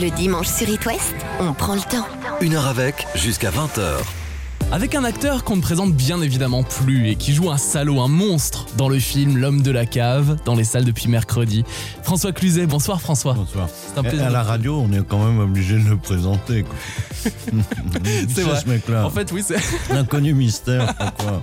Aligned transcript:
Le 0.00 0.10
dimanche 0.10 0.46
sur 0.46 0.66
It 0.66 0.86
West, 0.86 1.14
on 1.40 1.52
prend 1.52 1.74
le 1.74 1.80
temps. 1.80 2.06
Une 2.40 2.54
heure 2.54 2.68
avec, 2.68 3.06
jusqu'à 3.14 3.50
20h. 3.50 3.82
Avec 4.72 4.94
un 4.94 5.04
acteur 5.04 5.44
qu'on 5.44 5.56
ne 5.56 5.60
présente 5.60 5.92
bien 5.92 6.22
évidemment 6.22 6.62
plus 6.62 7.10
et 7.10 7.16
qui 7.16 7.34
joue 7.34 7.50
un 7.50 7.58
salaud, 7.58 8.00
un 8.00 8.08
monstre 8.08 8.64
dans 8.78 8.88
le 8.88 8.98
film 8.98 9.36
L'homme 9.36 9.60
de 9.60 9.70
la 9.70 9.84
cave, 9.84 10.38
dans 10.46 10.54
les 10.54 10.64
salles 10.64 10.86
depuis 10.86 11.08
mercredi. 11.08 11.64
François 12.02 12.32
Cluzet, 12.32 12.66
bonsoir 12.66 13.02
François. 13.02 13.34
Bonsoir. 13.34 13.68
C'est 13.68 13.98
un 13.98 14.02
plaisir. 14.02 14.26
À 14.26 14.30
la 14.30 14.42
radio, 14.42 14.80
on 14.80 14.90
est 14.90 15.06
quand 15.06 15.22
même 15.22 15.40
obligé 15.40 15.74
de 15.74 15.86
le 15.86 15.98
présenter. 15.98 16.64
C'est 17.22 18.40
vrai. 18.40 18.58
ce 18.58 18.68
mec-là. 18.70 19.04
En 19.04 19.10
fait, 19.10 19.30
oui, 19.32 19.44
c'est. 19.46 19.58
L'inconnu 19.92 20.32
mystère, 20.32 20.94
pourquoi 20.94 21.42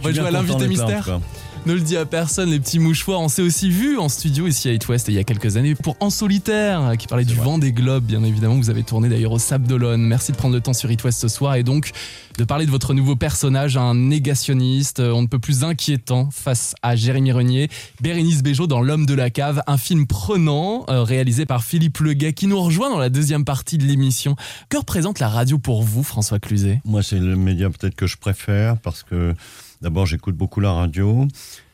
On 0.00 0.08
va 0.08 0.12
jouer 0.12 0.26
à 0.26 0.30
l'invité 0.32 0.66
mystère. 0.66 1.20
Ne 1.66 1.74
le 1.74 1.80
dis 1.80 1.98
à 1.98 2.06
personne, 2.06 2.50
les 2.50 2.58
petits 2.58 2.78
mouchoirs. 2.78 3.20
On 3.20 3.28
s'est 3.28 3.42
aussi 3.42 3.68
vu 3.68 3.98
en 3.98 4.08
studio 4.08 4.46
ici 4.46 4.70
à 4.70 4.72
It 4.72 4.88
West 4.88 5.08
il 5.08 5.14
y 5.14 5.18
a 5.18 5.24
quelques 5.24 5.58
années 5.58 5.74
pour 5.74 5.94
En 6.00 6.08
Solitaire, 6.08 6.92
qui 6.98 7.06
parlait 7.06 7.26
du 7.26 7.34
vrai. 7.34 7.44
vent 7.44 7.58
des 7.58 7.72
globes, 7.72 8.04
bien 8.04 8.24
évidemment. 8.24 8.56
Vous 8.56 8.70
avez 8.70 8.82
tourné 8.82 9.10
d'ailleurs 9.10 9.32
au 9.32 9.38
Sable 9.38 9.66
d'Olonne. 9.66 10.00
Merci 10.00 10.32
de 10.32 10.38
prendre 10.38 10.54
le 10.54 10.62
temps 10.62 10.72
sur 10.72 10.90
It 10.90 11.04
West 11.04 11.20
ce 11.20 11.28
soir 11.28 11.56
et 11.56 11.62
donc 11.62 11.92
de 12.38 12.44
parler 12.44 12.64
de 12.64 12.70
votre 12.70 12.94
nouveau 12.94 13.14
personnage, 13.14 13.76
un 13.76 13.94
négationniste, 13.94 15.00
euh, 15.00 15.12
on 15.12 15.20
ne 15.20 15.26
peut 15.26 15.38
plus 15.38 15.62
inquiétant 15.62 16.30
face 16.32 16.74
à 16.80 16.96
Jérémy 16.96 17.32
Renier, 17.32 17.68
Bérénice 18.00 18.42
Bejo 18.42 18.66
dans 18.66 18.80
L'homme 18.80 19.04
de 19.04 19.12
la 19.12 19.28
cave, 19.28 19.62
un 19.66 19.76
film 19.76 20.06
prenant 20.06 20.86
euh, 20.88 21.02
réalisé 21.02 21.44
par 21.44 21.62
Philippe 21.62 21.98
Leguet 21.98 22.32
qui 22.32 22.46
nous 22.46 22.58
rejoint 22.58 22.88
dans 22.88 22.98
la 22.98 23.10
deuxième 23.10 23.44
partie 23.44 23.76
de 23.76 23.84
l'émission. 23.84 24.36
Que 24.70 24.78
représente 24.78 25.18
la 25.18 25.28
radio 25.28 25.58
pour 25.58 25.82
vous, 25.82 26.02
François 26.02 26.38
Cluzet? 26.38 26.80
Moi, 26.86 27.02
c'est 27.02 27.18
le 27.18 27.36
média 27.36 27.68
peut-être 27.68 27.94
que 27.94 28.06
je 28.06 28.16
préfère 28.16 28.78
parce 28.78 29.02
que 29.02 29.34
d'abord, 29.82 30.06
j'écoute 30.06 30.36
beaucoup 30.36 30.60
la 30.60 30.72
radio. 30.72 31.26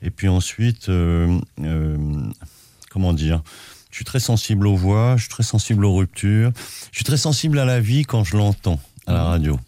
Et 0.03 0.11
puis 0.11 0.29
ensuite, 0.29 0.89
euh, 0.89 1.39
euh, 1.61 1.97
comment 2.91 3.13
dire 3.13 3.43
je 3.91 4.01
suis 4.01 4.05
très 4.05 4.21
sensible 4.21 4.67
aux 4.67 4.77
voix, 4.77 5.15
je 5.17 5.23
suis 5.23 5.31
très 5.31 5.43
sensible 5.43 5.87
aux 5.87 5.95
ruptures, 5.95 6.53
je 6.93 6.97
suis 6.99 7.05
très 7.05 7.17
sensible 7.17 7.59
à 7.59 7.65
la 7.65 7.81
vie 7.81 8.05
quand 8.05 8.25
je 8.25 8.37
l'entends 8.37 8.79
à 9.07 9.15
la 9.15 9.25
radio. 9.25 9.59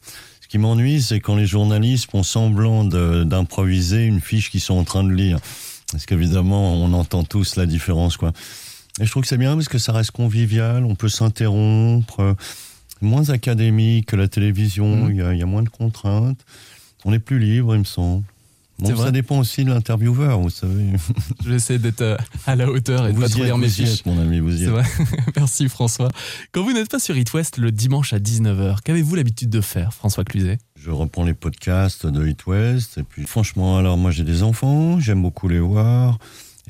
Ce 0.43 0.49
qui 0.49 0.59
m'ennuie, 0.59 1.01
c'est 1.01 1.19
quand 1.19 1.35
les 1.35 1.47
journalistes 1.47 2.11
font 2.11 2.23
semblant 2.23 2.85
d'improviser 2.85 4.05
une 4.05 4.21
fiche 4.21 4.51
qu'ils 4.51 4.61
sont 4.61 4.75
en 4.75 4.85
train 4.85 5.03
de 5.03 5.13
lire. 5.13 5.39
Parce 5.93 6.05
qu'évidemment, 6.05 6.75
on 6.75 6.93
entend 6.93 7.25
tous 7.25 7.57
la 7.57 7.65
différence, 7.65 8.19
quoi. 8.19 8.33
Et 9.01 9.07
je 9.07 9.11
trouve 9.11 9.23
que 9.23 9.29
c'est 9.29 9.39
bien 9.39 9.55
parce 9.55 9.69
que 9.69 9.79
ça 9.79 9.93
reste 9.93 10.11
convivial, 10.11 10.85
on 10.85 10.95
peut 10.95 11.09
s'interrompre, 11.09 12.21
euh, 12.21 12.35
moins 13.01 13.31
académique 13.31 14.07
que 14.07 14.17
la 14.17 14.29
télévision, 14.29 15.09
y, 15.09 15.23
a, 15.23 15.33
il 15.33 15.39
y 15.39 15.43
a 15.43 15.47
moins 15.47 15.63
de 15.63 15.69
contraintes. 15.69 16.45
On 17.05 17.13
est 17.13 17.19
plus 17.19 17.39
libre, 17.39 17.75
il 17.75 17.81
me 17.81 17.85
semble. 17.85 18.25
Bon, 18.81 18.95
ça 18.97 19.11
dépend 19.11 19.41
aussi 19.41 19.65
de 19.65 19.71
l'intervieweur, 19.71 20.39
vous 20.41 20.51
savez. 20.51 20.85
Je 21.45 21.49
vais 21.51 21.57
essayer 21.57 21.81
d'être 21.81 22.01
euh, 22.01 22.17
à 22.47 22.55
la 22.55 22.71
hauteur 22.71 23.09
et 23.09 23.11
de 23.11 23.17
Vous 23.17 23.23
pas 23.23 23.27
y 23.27 23.31
trop 23.33 23.43
lire 23.43 23.59
mes 23.59 23.69
fiches. 23.69 24.05
mon 24.07 24.17
ami, 24.21 24.39
vous 24.39 24.55
y 24.55 24.59
C'est 24.59 24.65
êtes. 24.67 24.71
vrai. 24.71 24.85
Merci 25.37 25.69
François. 25.69 26.11
Quand 26.53 26.63
vous 26.63 26.73
n'êtes 26.73 26.89
pas 26.89 27.01
sur 27.01 27.17
It 27.17 27.33
West 27.35 27.59
le 27.59 27.73
dimanche 27.73 28.13
à 28.13 28.21
19h, 28.21 28.77
qu'avez-vous 28.85 29.17
l'habitude 29.17 29.51
de 29.51 29.61
faire, 29.61 29.93
François 29.93 30.23
Cluzet? 30.23 30.59
Je 30.81 30.93
reprends 30.93 31.25
les 31.25 31.35
podcasts 31.35 32.07
de 32.07 32.25
Hit 32.25 32.47
West. 32.47 32.99
Et 32.99 33.03
puis, 33.03 33.25
franchement, 33.27 33.79
alors 33.79 33.97
moi 33.99 34.13
j'ai 34.13 34.23
des 34.23 34.45
enfants, 34.45 35.01
j'aime 35.01 35.23
beaucoup 35.23 35.49
les 35.49 35.59
voir. 35.59 36.19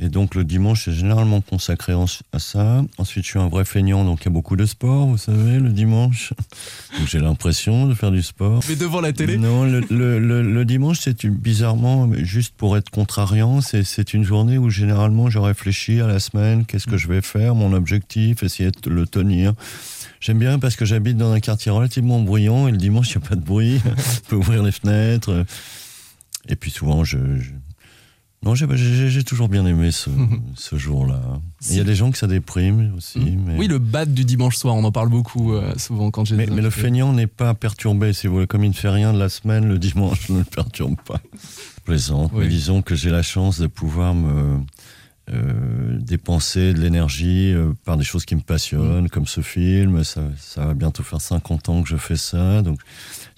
Et 0.01 0.09
donc 0.09 0.37
le 0.37 0.45
dimanche, 0.45 0.85
c'est 0.85 0.93
généralement 0.93 1.41
consacré 1.41 1.93
à 2.33 2.39
ça. 2.39 2.85
Ensuite, 2.99 3.25
je 3.25 3.31
suis 3.31 3.39
un 3.41 3.49
vrai 3.49 3.65
feignant, 3.65 4.05
donc 4.05 4.21
il 4.23 4.27
y 4.27 4.29
a 4.29 4.31
beaucoup 4.31 4.55
de 4.55 4.65
sport, 4.65 5.07
vous 5.09 5.19
savez, 5.19 5.59
le 5.59 5.71
dimanche. 5.71 6.33
Donc 6.99 7.09
j'ai 7.09 7.19
l'impression 7.19 7.87
de 7.87 7.95
faire 7.95 8.11
du 8.13 8.23
sport. 8.23 8.63
Mais 8.69 8.77
devant 8.77 9.01
la 9.01 9.13
télé 9.13 9.37
Non, 9.39 9.65
le, 9.65 9.81
le- 9.91 10.19
le- 10.21 10.43
le 10.53 10.65
dimanche, 10.65 11.01
c'est 11.01 11.27
bizarrement, 11.27 12.09
juste 12.15 12.55
pour 12.57 12.77
être 12.77 12.91
contrariant, 12.91 13.61
c'est 13.61 13.83
c'est 13.83 14.15
une 14.15 14.23
journée 14.25 14.57
où 14.57 14.71
généralement 14.71 15.29
je 15.31 15.39
réfléchis 15.41 16.01
à 16.01 16.07
la 16.07 16.21
semaine, 16.21 16.65
qu'est-ce 16.65 16.87
que 16.87 16.97
je 16.97 17.09
vais 17.09 17.21
faire, 17.21 17.55
mon 17.57 17.73
objectif, 17.73 18.43
essayer 18.45 18.71
de 18.71 18.91
le 18.91 19.05
tenir. 19.07 19.53
J'aime 20.21 20.39
bien 20.39 20.59
parce 20.61 20.77
que 20.77 20.85
j'habite 20.85 21.17
dans 21.17 21.33
un 21.33 21.41
quartier 21.41 21.71
relativement 21.73 22.21
bruyant 22.21 22.69
et 22.69 22.71
le 22.71 22.77
dimanche, 22.79 23.11
il 23.15 23.19
n'y 23.19 23.25
a 23.25 23.29
pas 23.29 23.37
de 23.37 23.45
bruit. 23.45 23.81
On 24.27 24.29
peut 24.29 24.37
ouvrir 24.37 24.63
les 24.63 24.73
fenêtres. 24.73 25.45
Et 26.49 26.55
puis 26.57 26.71
souvent, 26.71 27.03
je. 27.05 27.19
je- 27.41 27.51
Non, 28.45 28.55
j'ai 28.55 29.25
toujours 29.25 29.49
bien 29.49 29.67
aimé 29.67 29.91
ce, 29.91 30.11
ce 30.55 30.77
jour-là. 30.77 31.21
Il 31.71 31.77
y 31.77 31.81
a 31.81 31.85
des 31.85 31.97
gens 31.97 32.11
que 32.13 32.19
ça 32.19 32.29
déprime 32.29 32.95
aussi. 32.97 33.19
Mais... 33.19 33.57
Oui, 33.59 33.67
le 33.67 33.79
bad 33.79 34.15
du 34.15 34.25
dimanche 34.25 34.57
soir, 34.57 34.77
on 34.77 34.85
en 34.85 34.93
parle 34.93 35.09
beaucoup 35.09 35.55
euh, 35.55 35.75
souvent 35.77 36.11
quand 36.13 36.25
j'ai 36.25 36.37
Mais, 36.37 36.47
mais 36.47 36.63
le 36.63 36.71
feignant 36.71 37.13
n'est 37.13 37.27
pas 37.27 37.53
perturbé, 37.55 38.13
si 38.13 38.27
vous 38.29 38.35
voulez. 38.35 38.47
Comme 38.47 38.63
il 38.65 38.69
ne 38.69 38.75
fait 38.75 38.91
rien 38.91 39.13
de 39.13 39.19
la 39.19 39.29
semaine, 39.29 39.67
le 39.69 39.79
dimanche 39.79 40.29
ne 40.31 40.39
le 40.39 40.45
perturbe 40.45 40.97
pas. 41.05 41.21
Plaisant. 41.85 42.31
Oui. 42.33 42.45
Mais 42.45 42.49
disons 42.49 42.81
que 42.81 42.95
j'ai 42.95 43.11
la 43.11 43.23
chance 43.23 43.59
de 43.59 43.67
pouvoir 43.67 44.15
me 44.15 44.61
euh, 45.31 45.99
dépenser 46.01 46.73
de 46.73 46.81
l'énergie 46.81 47.53
euh, 47.53 47.73
par 47.85 47.97
des 47.97 48.05
choses 48.05 48.25
qui 48.25 48.35
me 48.37 48.41
passionnent, 48.41 49.05
Mm. 49.07 49.09
comme 49.11 49.27
ce 49.27 49.41
film. 49.41 50.05
Ça, 50.05 50.23
ça 50.39 50.65
va 50.65 50.75
bientôt 50.75 51.03
faire 51.03 51.21
50 51.21 51.69
ans 51.71 51.83
que 51.83 51.89
je 51.89 51.97
fais 51.97 52.17
ça. 52.17 52.63
Donc 52.63 52.79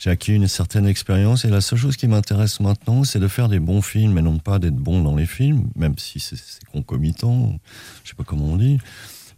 j'ai 0.00 0.10
acquis 0.10 0.32
une 0.32 0.48
certaine 0.48 0.86
expérience. 0.86 1.44
Et 1.44 1.48
la 1.48 1.60
seule 1.60 1.78
chose 1.78 1.96
qui 1.96 2.08
m'intéresse 2.08 2.58
maintenant, 2.58 3.04
c'est 3.04 3.20
de 3.20 3.28
faire 3.28 3.48
des 3.48 3.60
bons 3.60 3.82
films 3.82 4.18
et 4.18 4.22
non 4.22 4.38
pas 4.38 4.58
d'être 4.58 4.74
bon 4.74 5.02
dans 5.02 5.14
les 5.14 5.26
films, 5.26 5.68
même 5.76 5.94
si 5.98 6.18
c'est 6.18 6.36
concomitant. 6.72 7.54
Je 8.02 8.08
sais 8.08 8.16
pas 8.16 8.24
comment 8.24 8.46
on 8.46 8.56
dit. 8.56 8.78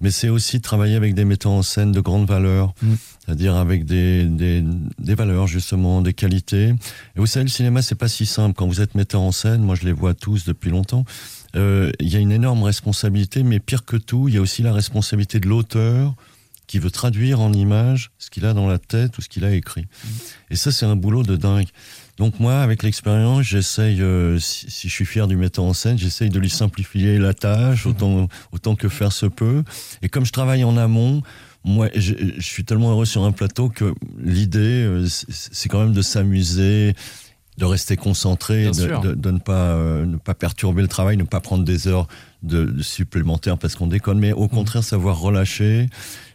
Mais 0.01 0.11
c'est 0.11 0.29
aussi 0.29 0.61
travailler 0.61 0.97
avec 0.97 1.15
des 1.15 1.25
metteurs 1.25 1.53
en 1.53 1.63
scène 1.63 1.93
de 1.93 2.01
grande 2.01 2.27
valeur, 2.27 2.75
Mm. 2.83 2.95
c'est-à-dire 3.25 3.55
avec 3.55 3.85
des, 3.85 4.25
des, 4.25 4.65
des 4.99 5.15
valeurs 5.15 5.47
justement, 5.47 6.01
des 6.03 6.13
qualités. 6.13 6.69
Et 6.71 6.75
vous 7.19 7.27
savez, 7.27 7.45
le 7.45 7.51
cinéma, 7.51 7.83
c'est 7.83 7.95
pas 7.95 8.09
si 8.09 8.27
simple. 8.27 8.55
Quand 8.57 8.67
vous 8.67 8.81
êtes 8.81 8.95
metteur 8.97 9.21
en 9.21 9.31
scène, 9.31 9.63
moi 9.63 9.75
je 9.77 9.85
les 9.85 9.93
vois 9.93 10.15
tous 10.15 10.45
depuis 10.45 10.71
longtemps, 10.71 11.05
euh, 11.55 11.93
il 12.01 12.09
y 12.09 12.17
a 12.17 12.19
une 12.19 12.33
énorme 12.33 12.63
responsabilité, 12.65 13.43
mais 13.45 13.61
pire 13.61 13.85
que 13.85 13.97
tout, 13.97 14.29
il 14.29 14.35
y 14.35 14.39
a 14.39 14.41
aussi 14.41 14.63
la 14.63 14.73
responsabilité 14.73 15.39
de 15.39 15.49
l'auteur 15.49 16.15
qui 16.73 16.79
veut 16.79 16.91
traduire 16.91 17.39
en 17.43 17.53
images 17.53 18.13
ce 18.19 18.31
qu'il 18.31 18.47
a 18.47 18.55
dans 18.55 18.67
la 18.67 18.79
tête 18.79 19.19
ou 19.19 19.21
ce 19.21 19.29
qu'il 19.29 19.45
a 19.45 19.53
écrit. 19.53 19.85
Et 20.51 20.57
ça, 20.57 20.73
c'est 20.73 20.87
un 20.87 20.97
boulot 20.97 21.23
de 21.23 21.37
dingue. 21.37 21.67
Donc 22.17 22.41
moi, 22.41 22.61
avec 22.63 22.83
l'expérience, 22.83 23.43
j'essaye, 23.45 24.01
euh, 24.01 24.39
si, 24.39 24.71
si 24.71 24.89
je 24.89 24.95
suis 24.95 25.05
fier 25.05 25.29
du 25.29 25.37
metteur 25.37 25.67
en 25.67 25.75
scène, 25.75 25.99
j'essaye 25.99 26.31
de 26.31 26.39
lui 26.39 26.49
simplifier 26.49 27.19
la 27.19 27.35
tâche 27.35 27.85
autant, 27.85 28.27
autant 28.53 28.75
que 28.75 28.89
faire 28.89 29.13
se 29.13 29.27
peut. 29.27 29.65
Et 30.01 30.09
comme 30.09 30.25
je 30.25 30.33
travaille 30.33 30.65
en 30.65 30.79
amont, 30.79 31.21
moi, 31.63 31.89
je, 31.95 32.15
je 32.39 32.43
suis 32.55 32.65
tellement 32.65 32.91
heureux 32.93 33.05
sur 33.05 33.23
un 33.25 33.33
plateau 33.33 33.69
que 33.69 33.93
l'idée, 34.19 34.59
euh, 34.87 35.07
c'est 35.11 35.69
quand 35.69 35.81
même 35.81 35.93
de 35.93 36.01
s'amuser, 36.03 36.95
de 37.59 37.65
rester 37.67 37.97
concentré, 37.99 38.69
de, 38.69 38.73
sûr. 38.73 39.01
de- 39.03 39.13
de 39.15 39.31
ne, 39.31 39.39
pas, 39.39 39.73
euh, 39.75 40.07
ne 40.07 40.17
pas 40.17 40.33
perturber 40.35 40.81
le 40.81 40.89
travail, 40.89 41.19
ne 41.19 41.25
pas 41.25 41.41
prendre 41.41 41.65
des 41.65 41.87
heures 41.87 42.09
de, 42.43 42.65
de 42.65 42.83
supplémentaires 42.83 43.59
parce 43.59 43.77
qu'on 43.77 43.87
déconne, 43.87 44.19
mais 44.19 44.33
au 44.33 44.49
contraire 44.49 44.83
savoir 44.83 45.19
relâcher. 45.21 45.89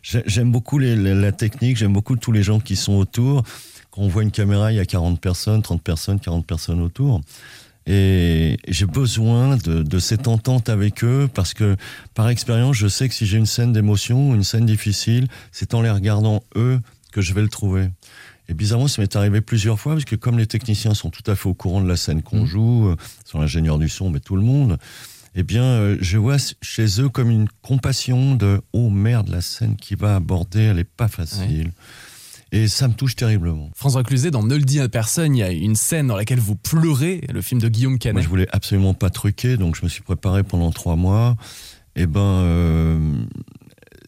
J'ai- 0.09 0.23
J'aime 0.25 0.51
beaucoup 0.51 0.79
les- 0.79 0.95
la 0.95 1.31
technique, 1.31 1.75
j'aime 1.77 1.91
beaucoup 1.93 2.15
tous 2.15 2.31
les 2.31 2.43
gens 2.43 2.59
qui 2.59 2.75
sont 2.75 2.93
autour. 2.93 3.43
Quand 3.91 4.01
on 4.03 4.07
voit 4.07 4.23
une 4.23 4.31
caméra, 4.31 4.71
il 4.71 4.75
y 4.75 4.79
a 4.79 4.85
40 4.85 5.19
personnes, 5.19 5.61
30 5.61 5.81
personnes, 5.81 6.19
40 6.19 6.45
personnes 6.45 6.81
autour. 6.81 7.21
Et 7.87 8.57
j'ai 8.67 8.85
besoin 8.85 9.55
de, 9.57 9.81
de 9.81 9.99
cette 9.99 10.27
entente 10.27 10.69
avec 10.69 11.03
eux 11.03 11.29
parce 11.33 11.53
que 11.53 11.75
par 12.13 12.27
expérience, 12.29 12.75
je 12.75 12.87
sais 12.87 13.07
que 13.07 13.15
si 13.15 13.25
j'ai 13.25 13.37
une 13.37 13.45
scène 13.45 13.71
d'émotion 13.73 14.29
ou 14.31 14.35
une 14.35 14.43
scène 14.43 14.65
difficile, 14.65 15.27
c'est 15.51 15.73
en 15.73 15.81
les 15.81 15.89
regardant 15.89 16.43
eux 16.55 16.79
que 17.11 17.21
je 17.21 17.33
vais 17.33 17.41
le 17.41 17.47
trouver. 17.49 17.89
Et 18.49 18.53
bizarrement, 18.53 18.87
ça 18.87 19.01
m'est 19.01 19.15
arrivé 19.15 19.41
plusieurs 19.41 19.79
fois 19.79 19.93
parce 19.93 20.05
que 20.05 20.15
comme 20.15 20.37
les 20.37 20.47
techniciens 20.47 20.93
sont 20.93 21.09
tout 21.09 21.29
à 21.29 21.35
fait 21.35 21.49
au 21.49 21.53
courant 21.53 21.81
de 21.81 21.87
la 21.87 21.97
scène 21.97 22.21
qu'on 22.21 22.41
Mhm. 22.41 22.45
joue, 22.45 22.87
euh, 22.89 22.95
sont 23.25 23.39
l'ingénieur 23.39 23.77
du 23.77 23.89
son, 23.89 24.09
mais 24.09 24.19
tout 24.21 24.35
le 24.37 24.41
monde, 24.43 24.77
eh 25.39 25.43
bien, 25.43 25.63
euh, 25.63 25.97
je 26.01 26.17
vois 26.17 26.37
chez 26.63 26.99
eux 26.99 27.09
comme 27.09 27.29
une 27.29 27.47
compassion 27.61 28.33
de 28.33 28.59
oh 28.73 28.89
merde, 28.89 29.29
la 29.29 29.41
scène 29.41 29.75
qui 29.75 29.93
va 29.93 30.15
aborder, 30.15 30.61
elle 30.61 30.79
est 30.79 30.83
pas 30.83 31.07
facile. 31.07 31.73
Et 32.51 32.67
ça 32.67 32.87
me 32.87 32.93
touche 32.93 33.15
terriblement. 33.15 33.69
François 33.75 34.03
Cluzet, 34.03 34.31
dans 34.31 34.41
Ne 34.41 34.55
le 34.55 34.63
dis 34.63 34.79
à 34.79 34.89
personne, 34.89 35.35
il 35.35 35.39
y 35.39 35.43
a 35.43 35.51
une 35.51 35.75
scène 35.75 36.07
dans 36.07 36.15
laquelle 36.15 36.39
vous 36.39 36.55
pleurez, 36.55 37.21
le 37.31 37.41
film 37.43 37.61
de 37.61 37.69
Guillaume 37.69 37.93
Moi, 37.93 37.99
Canet. 37.99 38.23
je 38.23 38.29
voulais 38.29 38.47
absolument 38.51 38.95
pas 38.95 39.11
truquer, 39.11 39.57
donc 39.57 39.75
je 39.75 39.83
me 39.83 39.89
suis 39.89 40.01
préparé 40.01 40.41
pendant 40.41 40.71
trois 40.71 40.95
mois. 40.95 41.35
Et 41.95 42.07
ben, 42.07 42.19
euh, 42.19 43.25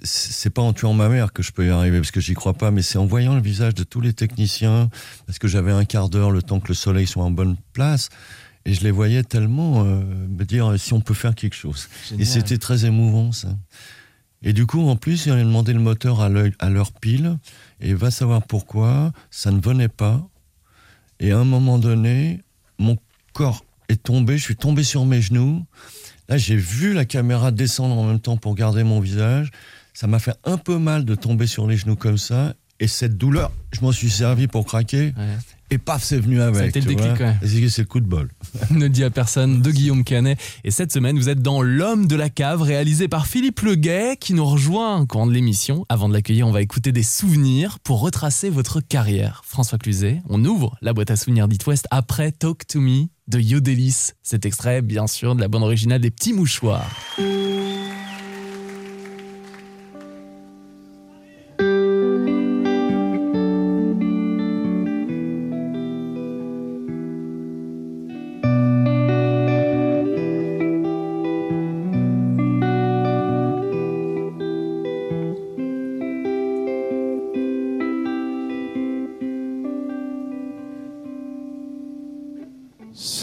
c'est 0.03 0.49
pas 0.49 0.63
en 0.63 0.73
tuant 0.73 0.93
ma 0.93 1.09
mère 1.09 1.31
que 1.31 1.43
je 1.43 1.51
peux 1.51 1.67
y 1.67 1.69
arriver, 1.69 1.99
parce 1.99 2.11
que 2.11 2.21
j'y 2.21 2.33
crois 2.33 2.53
pas, 2.53 2.71
mais 2.71 2.81
c'est 2.81 2.97
en 2.97 3.05
voyant 3.05 3.35
le 3.35 3.41
visage 3.41 3.75
de 3.75 3.83
tous 3.83 4.01
les 4.01 4.13
techniciens, 4.13 4.89
parce 5.27 5.37
que 5.37 5.47
j'avais 5.47 5.71
un 5.71 5.85
quart 5.85 6.09
d'heure 6.09 6.31
le 6.31 6.41
temps 6.41 6.59
que 6.59 6.69
le 6.69 6.73
soleil 6.73 7.05
soit 7.05 7.23
en 7.23 7.31
bonne 7.31 7.55
place, 7.73 8.09
et 8.69 8.73
je 8.73 8.83
les 8.83 8.91
voyais 8.91 9.23
tellement 9.23 9.83
euh, 9.83 9.99
me 10.03 10.43
dire 10.45 10.79
si 10.79 10.93
on 10.93 11.01
peut 11.01 11.13
faire 11.13 11.33
quelque 11.35 11.55
chose. 11.55 11.87
Génial. 12.07 12.21
Et 12.21 12.25
c'était 12.25 12.57
très 12.57 12.85
émouvant, 12.85 13.31
ça. 13.31 13.49
Et 14.41 14.53
du 14.53 14.65
coup, 14.65 14.87
en 14.87 14.95
plus, 14.95 15.25
ils 15.25 15.31
allaient 15.31 15.43
demander 15.43 15.73
le 15.73 15.79
moteur 15.79 16.21
à, 16.21 16.29
l'œil- 16.29 16.53
à 16.59 16.69
leur 16.69 16.91
pile, 16.93 17.37
et 17.81 17.93
va 17.93 18.11
savoir 18.11 18.43
pourquoi, 18.45 19.11
ça 19.31 19.51
ne 19.51 19.59
venait 19.59 19.89
pas. 19.89 20.25
Et 21.19 21.31
à 21.31 21.39
un 21.39 21.43
moment 21.45 21.77
donné, 21.79 22.41
mon 22.77 22.97
corps 23.33 23.65
est 23.89 24.01
tombé, 24.01 24.37
je 24.37 24.43
suis 24.43 24.55
tombé 24.55 24.83
sur 24.83 25.05
mes 25.05 25.21
genoux. 25.21 25.65
Là, 26.29 26.37
j'ai 26.37 26.55
vu 26.55 26.93
la 26.93 27.05
caméra 27.05 27.51
descendre 27.51 27.97
en 27.97 28.05
même 28.05 28.19
temps 28.19 28.37
pour 28.37 28.53
garder 28.55 28.83
mon 28.83 28.99
visage. 28.99 29.49
Ça 29.93 30.07
m'a 30.07 30.19
fait 30.19 30.35
un 30.45 30.57
peu 30.57 30.77
mal 30.77 31.03
de 31.03 31.15
tomber 31.15 31.47
sur 31.47 31.67
les 31.67 31.75
genoux 31.75 31.95
comme 31.97 32.17
ça. 32.19 32.53
Et 32.81 32.87
cette 32.87 33.17
douleur, 33.17 33.51
je 33.73 33.81
m'en 33.81 33.91
suis 33.91 34.09
servi 34.09 34.47
pour 34.47 34.65
craquer. 34.65 35.13
Ouais. 35.17 35.37
et 35.69 35.77
paf, 35.77 36.01
c'est 36.01 36.19
venu 36.19 36.41
avec. 36.41 36.69
Été 36.69 36.79
le 36.79 36.85
déclic, 36.87 37.19
ouais. 37.19 37.35
C'est 37.41 37.79
le 37.79 37.85
coup 37.85 37.99
de 37.99 38.07
bol. 38.07 38.29
ne 38.71 38.87
dit 38.87 39.03
à 39.03 39.09
personne 39.09 39.61
de 39.61 39.69
Guillaume 39.69 40.05
Canet. 40.05 40.39
Et 40.63 40.71
cette 40.71 40.93
semaine, 40.93 41.17
vous 41.17 41.27
êtes 41.27 41.41
dans 41.41 41.61
L'homme 41.61 42.07
de 42.07 42.15
la 42.15 42.29
cave, 42.29 42.61
réalisé 42.61 43.09
par 43.09 43.27
Philippe 43.27 43.59
Leguet, 43.59 44.15
qui 44.17 44.33
nous 44.33 44.45
rejoint 44.45 45.01
au 45.01 45.05
courant 45.05 45.27
de 45.27 45.33
l'émission. 45.33 45.85
Avant 45.89 46.07
de 46.07 46.13
l'accueillir, 46.13 46.47
on 46.47 46.51
va 46.51 46.61
écouter 46.61 46.93
des 46.93 47.03
souvenirs 47.03 47.79
pour 47.79 47.99
retracer 47.99 48.49
votre 48.49 48.79
carrière. 48.79 49.41
François 49.45 49.77
Cluzet, 49.77 50.21
on 50.29 50.43
ouvre 50.45 50.77
la 50.81 50.93
boîte 50.93 51.11
à 51.11 51.17
souvenirs 51.17 51.49
d'It 51.49 51.67
West 51.67 51.85
après 51.91 52.31
Talk 52.31 52.65
to 52.65 52.79
Me 52.79 53.07
de 53.27 53.39
Yodelis. 53.39 54.11
Cet 54.23 54.45
extrait, 54.45 54.81
bien 54.81 55.05
sûr, 55.05 55.35
de 55.35 55.41
la 55.41 55.49
bande 55.49 55.63
originale 55.63 55.99
des 55.99 56.11
Petits 56.11 56.33
Mouchoirs. 56.33 56.89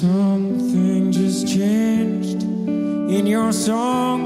Something 0.06 1.11
just 1.11 1.49
changed 1.49 2.41
in 2.44 3.26
your 3.26 3.53
song. 3.53 4.23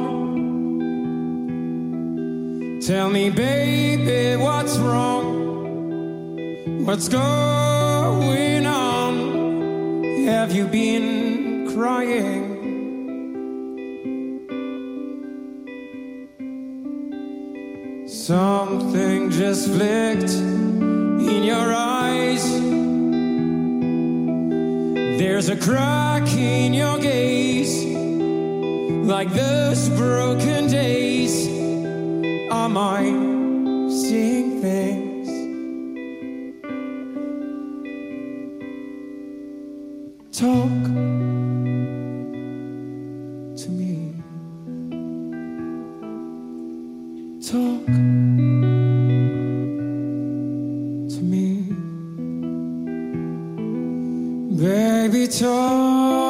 Tell 2.83 3.09
me, 3.09 3.31
baby, 3.31 4.37
what's 4.37 4.77
wrong? 4.77 5.25
What's 6.85 7.09
going 7.09 8.67
on? 8.67 10.05
Have 10.27 10.53
you 10.53 10.67
been 10.67 11.73
crying? 11.73 12.45
Something 18.07 19.31
just 19.31 19.67
flicked 19.71 20.35
in 20.35 21.43
your 21.43 21.73
eyes. 21.73 22.80
There's 25.41 25.59
a 25.59 25.71
crack 25.71 26.29
in 26.35 26.75
your 26.75 26.99
gaze, 26.99 27.87
like 29.07 29.33
those 29.33 29.89
broken 29.89 30.69
days. 30.69 31.49
Am 32.53 32.77
I 32.77 33.30
Baby, 54.61 55.27
talk. 55.27 56.30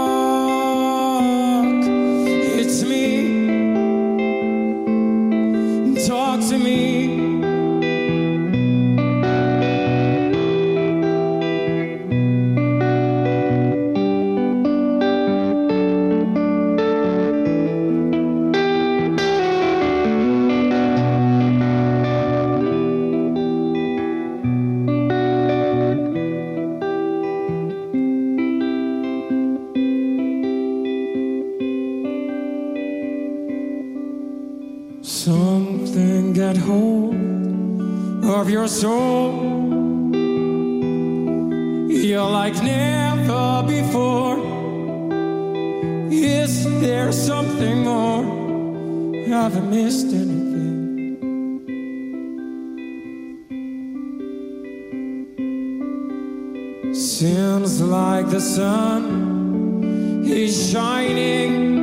Seems 57.01 57.81
like 57.81 58.29
the 58.29 58.43
sun 58.43 60.23
is 60.23 60.71
shining 60.71 61.80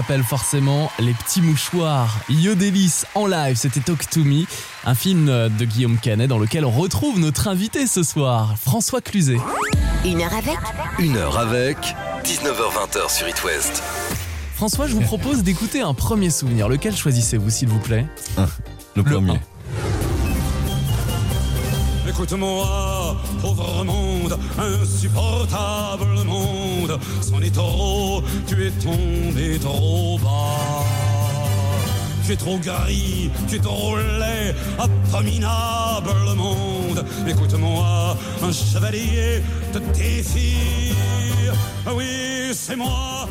rappelle 0.00 0.22
forcément 0.22 0.90
les 0.98 1.12
petits 1.12 1.42
mouchoirs. 1.42 2.20
Yodelis 2.30 3.02
en 3.14 3.26
live, 3.26 3.56
c'était 3.56 3.80
Talk 3.80 4.08
to 4.08 4.20
Me, 4.20 4.46
un 4.86 4.94
film 4.94 5.26
de 5.26 5.64
Guillaume 5.66 5.98
Canet 5.98 6.26
dans 6.26 6.38
lequel 6.38 6.64
on 6.64 6.70
retrouve 6.70 7.18
notre 7.18 7.48
invité 7.48 7.86
ce 7.86 8.02
soir, 8.02 8.54
François 8.58 9.02
Cluzet. 9.02 9.36
Une 10.06 10.22
heure 10.22 10.32
avec 10.32 10.56
Une 10.98 11.18
heure 11.18 11.36
avec 11.36 11.76
19h20 12.24 13.14
sur 13.14 13.28
It 13.28 13.44
West. 13.44 13.82
François, 14.54 14.86
je 14.86 14.94
vous 14.94 15.02
propose 15.02 15.42
d'écouter 15.42 15.82
un 15.82 15.92
premier 15.92 16.30
souvenir. 16.30 16.70
Lequel 16.70 16.96
choisissez-vous, 16.96 17.50
s'il 17.50 17.68
vous 17.68 17.80
plaît? 17.80 18.06
Le, 18.96 19.02
premier. 19.02 19.38
Écoute-moi, 22.10 23.16
pauvre 23.40 23.84
monde, 23.84 24.36
insupportable 24.58 26.24
monde, 26.24 26.98
c'en 27.20 27.40
est 27.40 27.54
trop, 27.54 28.20
tu 28.48 28.66
es 28.66 28.70
tombé 28.72 29.60
trop 29.60 30.18
bas. 30.18 30.84
tu 32.26 32.32
es 32.32 32.36
trop 32.36 32.58
gris, 32.58 33.30
tu 33.48 33.56
es 33.56 33.58
trop 33.60 33.96
laid, 33.96 34.56
abominable 34.76 36.34
monde. 36.36 37.04
Écoute-moi, 37.28 38.16
un 38.42 38.52
chevalier 38.52 39.44
te 39.72 39.78
défie. 39.96 40.92
Oui, 41.94 42.50
c'est 42.52 42.76
moi, 42.76 43.28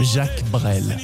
Jacques 0.00 0.44
Brel. 0.50 0.96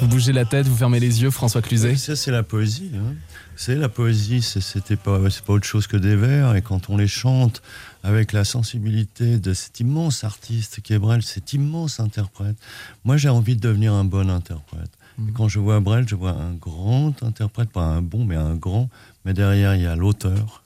Vous 0.00 0.08
bougez 0.08 0.32
la 0.32 0.44
tête, 0.44 0.66
vous 0.66 0.76
fermez 0.76 1.00
les 1.00 1.22
yeux, 1.22 1.30
François 1.30 1.62
Cluzet. 1.62 1.90
Oui, 1.92 1.98
ça, 1.98 2.16
c'est 2.16 2.30
la 2.30 2.42
poésie. 2.42 2.90
Hein. 2.94 3.14
C'est 3.56 3.76
la 3.76 3.88
poésie, 3.88 4.42
c'est- 4.42 4.96
pas, 4.96 5.18
pas 5.46 5.52
autre 5.52 5.64
chose 5.64 5.86
que 5.86 5.96
des 5.96 6.16
vers. 6.16 6.56
Et 6.56 6.62
quand 6.62 6.90
on 6.90 6.96
les 6.96 7.06
chante 7.06 7.62
avec 8.02 8.32
la 8.32 8.44
sensibilité 8.44 9.38
de 9.38 9.54
cet 9.54 9.80
immense 9.80 10.24
artiste 10.24 10.80
qui 10.82 10.92
est 10.92 10.98
Brel, 10.98 11.22
cet 11.22 11.52
immense 11.52 12.00
interprète, 12.00 12.56
moi 13.04 13.16
j'ai 13.16 13.28
envie 13.28 13.54
de 13.56 13.60
devenir 13.60 13.92
un 13.94 14.04
bon 14.04 14.28
interprète. 14.30 14.90
Et 15.28 15.30
quand 15.32 15.46
je 15.46 15.60
vois 15.60 15.78
Brel, 15.78 16.08
je 16.08 16.16
vois 16.16 16.32
un 16.32 16.52
grand 16.54 17.22
interprète, 17.22 17.70
pas 17.70 17.84
un 17.84 18.02
bon, 18.02 18.24
mais 18.24 18.34
un 18.34 18.56
grand. 18.56 18.90
Mais 19.24 19.32
derrière, 19.32 19.76
il 19.76 19.82
y 19.82 19.86
a 19.86 19.94
l'auteur. 19.94 20.63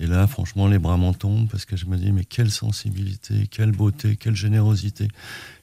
Et 0.00 0.06
là, 0.06 0.26
franchement, 0.28 0.68
les 0.68 0.78
bras 0.78 0.96
m'en 0.96 1.12
tombent 1.12 1.48
parce 1.50 1.64
que 1.64 1.76
je 1.76 1.86
me 1.86 1.96
dis, 1.96 2.12
mais 2.12 2.24
quelle 2.24 2.50
sensibilité, 2.52 3.48
quelle 3.50 3.72
beauté, 3.72 4.16
quelle 4.16 4.36
générosité. 4.36 5.08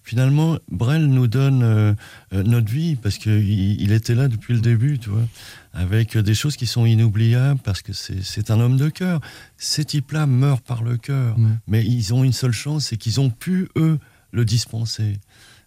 Finalement, 0.04 0.58
Brel 0.70 1.08
nous 1.08 1.27
donne 1.27 1.63
euh, 1.63 1.94
euh, 2.34 2.44
notre 2.44 2.70
vie 2.70 2.96
parce 2.96 3.18
qu'il 3.18 3.50
il 3.82 3.92
était 3.94 4.13
là 4.13 4.27
depuis 4.27 4.54
le 4.54 4.60
début, 4.60 5.00
tu 5.00 5.10
vois, 5.10 5.25
avec 5.74 6.18
des 6.18 6.36
choses 6.36 6.58
qui 6.58 6.68
sont 6.68 6.86
inoubliables 6.86 7.60
parce 7.63 7.82
que 7.82 7.94
c'est 7.94 8.22
c'est 8.24 8.51
un 8.51 8.60
homme 8.60 8.77
de 8.77 8.89
cœur. 8.89 9.22
Ces 9.58 9.86
types-là 9.86 10.27
meurent 10.27 10.62
par 10.62 10.84
le 10.84 10.98
cœur, 10.98 11.38
Mm. 11.39 11.58
mais 11.68 11.86
ils 11.86 12.13
ont 12.13 12.24
une 12.24 12.34
seule 12.34 12.51
chance, 12.51 12.88
c'est 12.88 12.98
qu'ils 12.98 13.20
ont 13.22 13.30
pu, 13.30 13.70
eux, 13.77 13.98
le 14.32 14.44
dispenser. 14.46 15.18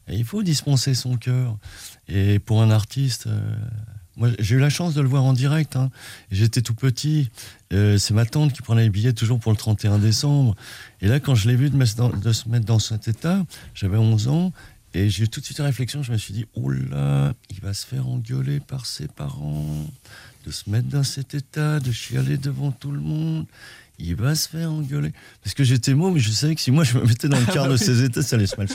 Et 0.09 0.17
il 0.17 0.25
faut 0.25 0.43
dispenser 0.43 0.95
son 0.95 1.17
cœur. 1.17 1.57
Et 2.07 2.39
pour 2.39 2.63
un 2.63 2.71
artiste, 2.71 3.27
euh, 3.27 3.41
moi 4.19 4.29
j'ai 4.39 4.57
eu 4.57 4.59
la 4.59 4.69
chance 4.71 4.93
de 4.95 5.01
le 5.01 5.09
voir 5.09 5.25
en 5.25 5.33
direct. 5.33 5.77
hein. 5.77 5.91
J'étais 6.31 6.61
tout 6.61 6.75
petit. 6.75 7.31
Euh, 7.73 7.97
c'est 7.99 8.13
ma 8.15 8.27
tante 8.27 8.53
qui 8.53 8.61
prenait 8.63 8.83
les 8.83 8.91
billets 8.91 9.13
toujours 9.15 9.39
pour 9.41 9.53
le 9.53 9.57
31 9.59 9.99
décembre. 9.99 10.55
Et 11.01 11.09
là, 11.09 11.21
quand 11.21 11.35
je 11.35 11.49
l'ai 11.49 11.57
vu 11.57 11.71
de, 11.71 11.77
me- 11.77 11.97
dans- 11.97 12.11
de 12.11 12.33
se 12.33 12.49
mettre 12.49 12.67
dans 12.67 12.79
cet 12.79 13.09
état, 13.09 13.45
j'avais 13.75 13.97
11 13.97 14.29
ans. 14.29 14.53
Et 14.95 15.11
j'ai 15.11 15.25
eu 15.25 15.29
tout 15.29 15.41
de 15.41 15.45
suite 15.45 15.59
une 15.59 15.67
réflexion. 15.67 16.03
Je 16.03 16.11
me 16.13 16.17
suis 16.19 16.33
dit, 16.35 16.47
oh 16.55 16.71
là, 16.71 17.35
il 17.51 17.61
va 17.61 17.75
se 17.75 17.87
faire 17.87 18.09
engueuler 18.09 18.59
par 18.59 18.87
ses 18.87 19.07
parents, 19.07 19.87
de 20.47 20.51
se 20.51 20.69
mettre 20.71 20.89
dans 20.89 21.05
cet 21.05 21.35
état, 21.35 21.79
de 21.79 21.93
chialer 21.93 22.39
devant 22.39 22.73
tout 22.73 22.91
le 22.91 23.01
monde. 23.01 23.45
Il 23.99 24.15
va 24.15 24.35
se 24.35 24.49
faire 24.49 24.73
engueuler. 24.73 25.13
Parce 25.45 25.55
que 25.55 25.63
j'étais 25.65 25.93
mot, 25.93 26.11
mais 26.11 26.21
je 26.21 26.31
savais 26.31 26.55
que 26.55 26.61
si 26.61 26.71
moi 26.71 26.85
je 26.85 26.97
me 26.97 27.05
mettais 27.05 27.29
dans 27.29 27.39
le 27.39 27.47
quart 27.47 27.69
de 27.69 27.77
ces 27.77 28.03
états, 28.03 28.23
ça 28.23 28.37
allait 28.37 28.47
se 28.47 28.57
mal 28.57 28.69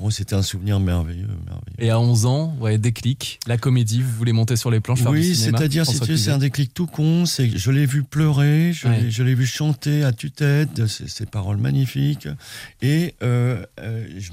Bon, 0.00 0.10
c'était 0.10 0.34
un 0.34 0.42
souvenir 0.42 0.80
merveilleux, 0.80 1.28
merveilleux. 1.46 1.76
Et 1.78 1.88
à 1.90 2.00
11 2.00 2.26
ans, 2.26 2.56
ouais, 2.60 2.78
déclic, 2.78 3.38
la 3.46 3.56
comédie, 3.56 4.02
vous 4.02 4.10
voulez 4.10 4.32
monter 4.32 4.56
sur 4.56 4.68
les 4.72 4.80
planches, 4.80 5.00
faire 5.02 5.12
Oui, 5.12 5.36
c'est-à-dire, 5.36 5.86
c'est 5.86 6.30
un 6.32 6.38
déclic 6.38 6.74
tout 6.74 6.86
con. 6.88 7.26
C'est 7.26 7.56
je 7.56 7.70
l'ai 7.70 7.86
vu 7.86 8.02
pleurer, 8.02 8.72
je 8.72 8.88
Ouais. 8.88 9.00
l'ai- 9.24 9.34
vu 9.34 9.46
chanter 9.46 10.02
à 10.02 10.12
tue-tête, 10.12 10.86
ces, 10.88 11.26
paroles 11.26 11.58
magnifiques. 11.58 12.26
Et 12.82 13.14
euh, 13.22 13.64
euh, 13.80 14.06
je 14.18 14.32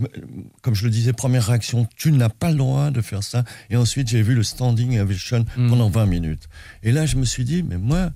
comme 0.64 0.74
je 0.74 0.84
le 0.86 0.90
disais, 0.90 1.14
première 1.14 1.46
réaction, 1.46 1.88
tu 1.96 2.12
n'as 2.12 2.30
pas 2.30 2.50
le 2.50 2.58
droit 2.58 2.90
de 2.90 3.02
faire 3.02 3.22
ça. 3.22 3.44
Et 3.70 3.76
ensuite, 3.78 4.08
j'ai 4.08 4.24
vu 4.24 4.34
le 4.34 4.44
standing 4.44 5.00
ovation 5.00 5.46
Mm. 5.58 5.70
pendant 5.70 5.90
20 5.90 6.08
minutes. 6.08 6.50
Et 6.82 6.92
là, 6.92 7.06
je 7.06 7.18
me 7.18 7.24
suis 7.26 7.46
dit, 7.46 7.62
mais 7.62 7.78
moi, 7.78 8.12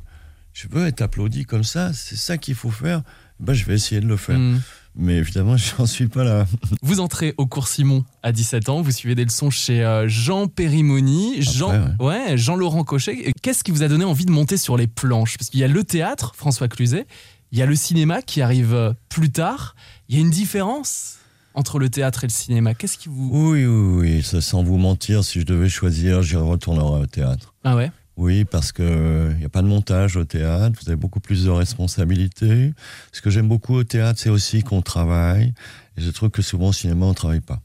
je 0.53 0.67
veux 0.67 0.87
être 0.87 1.01
applaudi 1.01 1.45
comme 1.45 1.63
ça. 1.63 1.93
C'est 1.93 2.15
ça 2.17 2.37
qu'il 2.39 2.55
faut 2.55 2.71
faire. 2.71 3.03
Ben, 3.39 3.53
je 3.53 3.65
vais 3.65 3.75
essayer 3.75 4.01
de 4.01 4.07
le 4.07 4.17
faire. 4.17 4.39
Hmm. 4.39 4.61
Mais 4.97 5.15
évidemment, 5.15 5.57
j'en 5.77 5.85
suis 5.85 6.07
pas 6.07 6.23
là. 6.23 6.45
Vous 6.81 6.99
entrez 6.99 7.33
au 7.37 7.45
cours 7.45 7.67
Simon 7.67 8.05
à 8.23 8.31
17 8.31 8.69
ans, 8.69 8.81
vous 8.81 8.91
suivez 8.91 9.15
des 9.15 9.25
leçons 9.25 9.49
chez 9.49 9.83
euh, 9.83 10.07
Jean 10.07 10.47
Périmoni, 10.47 11.41
Jean, 11.41 11.95
ouais. 11.99 12.37
Jean-Laurent 12.37 12.83
Cochet. 12.83 13.29
Et 13.29 13.33
Qu'est-ce 13.41 13.63
qui 13.63 13.71
vous 13.71 13.83
a 13.83 13.87
donné 13.87 14.05
envie 14.05 14.25
de 14.25 14.31
monter 14.31 14.57
sur 14.57 14.77
les 14.77 14.87
planches? 14.87 15.37
Parce 15.37 15.49
qu'il 15.49 15.59
y 15.59 15.63
a 15.63 15.67
le 15.67 15.83
théâtre, 15.83 16.33
François 16.35 16.67
Cluzet, 16.67 17.05
il 17.51 17.59
y 17.59 17.61
a 17.61 17.65
le 17.65 17.75
cinéma 17.75 18.21
qui 18.21 18.41
arrive 18.41 18.73
euh, 18.73 18.93
plus 19.09 19.31
tard. 19.31 19.75
Il 20.09 20.15
y 20.15 20.17
a 20.17 20.21
une 20.21 20.29
différence 20.29 21.17
entre 21.53 21.79
le 21.79 21.89
théâtre 21.89 22.23
et 22.23 22.27
le 22.27 22.31
cinéma. 22.33 22.73
Qu'est-ce 22.73 22.97
qui 22.97 23.09
vous... 23.09 23.29
Oui, 23.31 23.65
oui, 23.65 24.15
oui. 24.15 24.23
Ça, 24.23 24.41
sans 24.41 24.63
vous 24.63 24.77
mentir, 24.77 25.23
si 25.23 25.39
je 25.39 25.45
devais 25.45 25.69
choisir, 25.69 26.21
je 26.21 26.37
retournerais 26.37 27.01
au 27.01 27.05
théâtre. 27.05 27.53
Ah 27.63 27.75
ouais? 27.75 27.91
Oui, 28.17 28.45
parce 28.45 28.71
que 28.71 29.29
il 29.33 29.39
n'y 29.39 29.45
a 29.45 29.49
pas 29.49 29.61
de 29.61 29.67
montage 29.67 30.15
au 30.15 30.23
théâtre, 30.23 30.79
vous 30.81 30.89
avez 30.89 30.95
beaucoup 30.95 31.19
plus 31.19 31.43
de 31.43 31.49
responsabilités. 31.49 32.73
Ce 33.11 33.21
que 33.21 33.29
j'aime 33.29 33.49
beaucoup 33.49 33.75
au 33.75 33.83
théâtre, 33.83 34.19
c'est 34.19 34.29
aussi 34.29 34.63
qu'on 34.63 34.81
travaille. 34.81 35.53
Et 35.97 36.01
je 36.01 36.09
trouve 36.11 36.29
que 36.29 36.41
souvent 36.41 36.69
au 36.69 36.73
cinéma, 36.73 37.05
on 37.05 37.13
travaille 37.13 37.41
pas. 37.41 37.61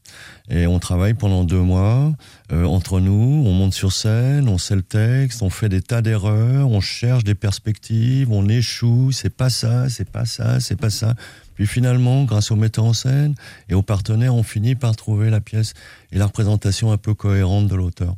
Et 0.49 0.67
on 0.67 0.79
travaille 0.79 1.15
pendant 1.15 1.45
deux 1.45 1.61
mois 1.61 2.13
euh, 2.53 2.65
entre 2.65 3.01
nous, 3.01 3.45
on 3.47 3.53
monte 3.53 3.75
sur 3.75 3.93
scène, 3.93 4.49
on 4.49 4.59
sait 4.59 4.77
le 4.77 4.83
texte, 4.83 5.43
on 5.43 5.51
fait 5.51 5.69
des 5.69 5.83
tas 5.83 6.03
d'erreurs, 6.03 6.69
on 6.69 6.81
cherche 6.81 7.25
des 7.25 7.35
perspectives, 7.35 8.31
on 8.31 8.49
échoue, 8.49 9.11
c'est 9.13 9.35
pas 9.35 9.51
ça, 9.51 9.89
c'est 9.89 10.09
pas 10.09 10.27
ça, 10.27 10.61
c'est 10.61 10.77
pas 10.77 10.91
ça. 10.91 11.15
Puis 11.61 11.67
finalement, 11.67 12.25
grâce 12.25 12.51
au 12.51 12.57
metteur 12.57 12.87
en 12.87 12.95
scène 12.95 13.35
et 13.69 13.75
aux 13.75 13.83
partenaires, 13.83 14.35
on 14.35 14.43
finit 14.43 14.75
par 14.77 14.97
trouver 14.97 15.29
la 15.29 15.43
pièce 15.43 15.75
et 16.11 16.17
la 16.17 16.25
représentation 16.25 16.91
un 16.91 16.97
peu 16.97 17.13
cohérente 17.13 17.69
de 17.69 17.75
l'auteur. 17.75 18.17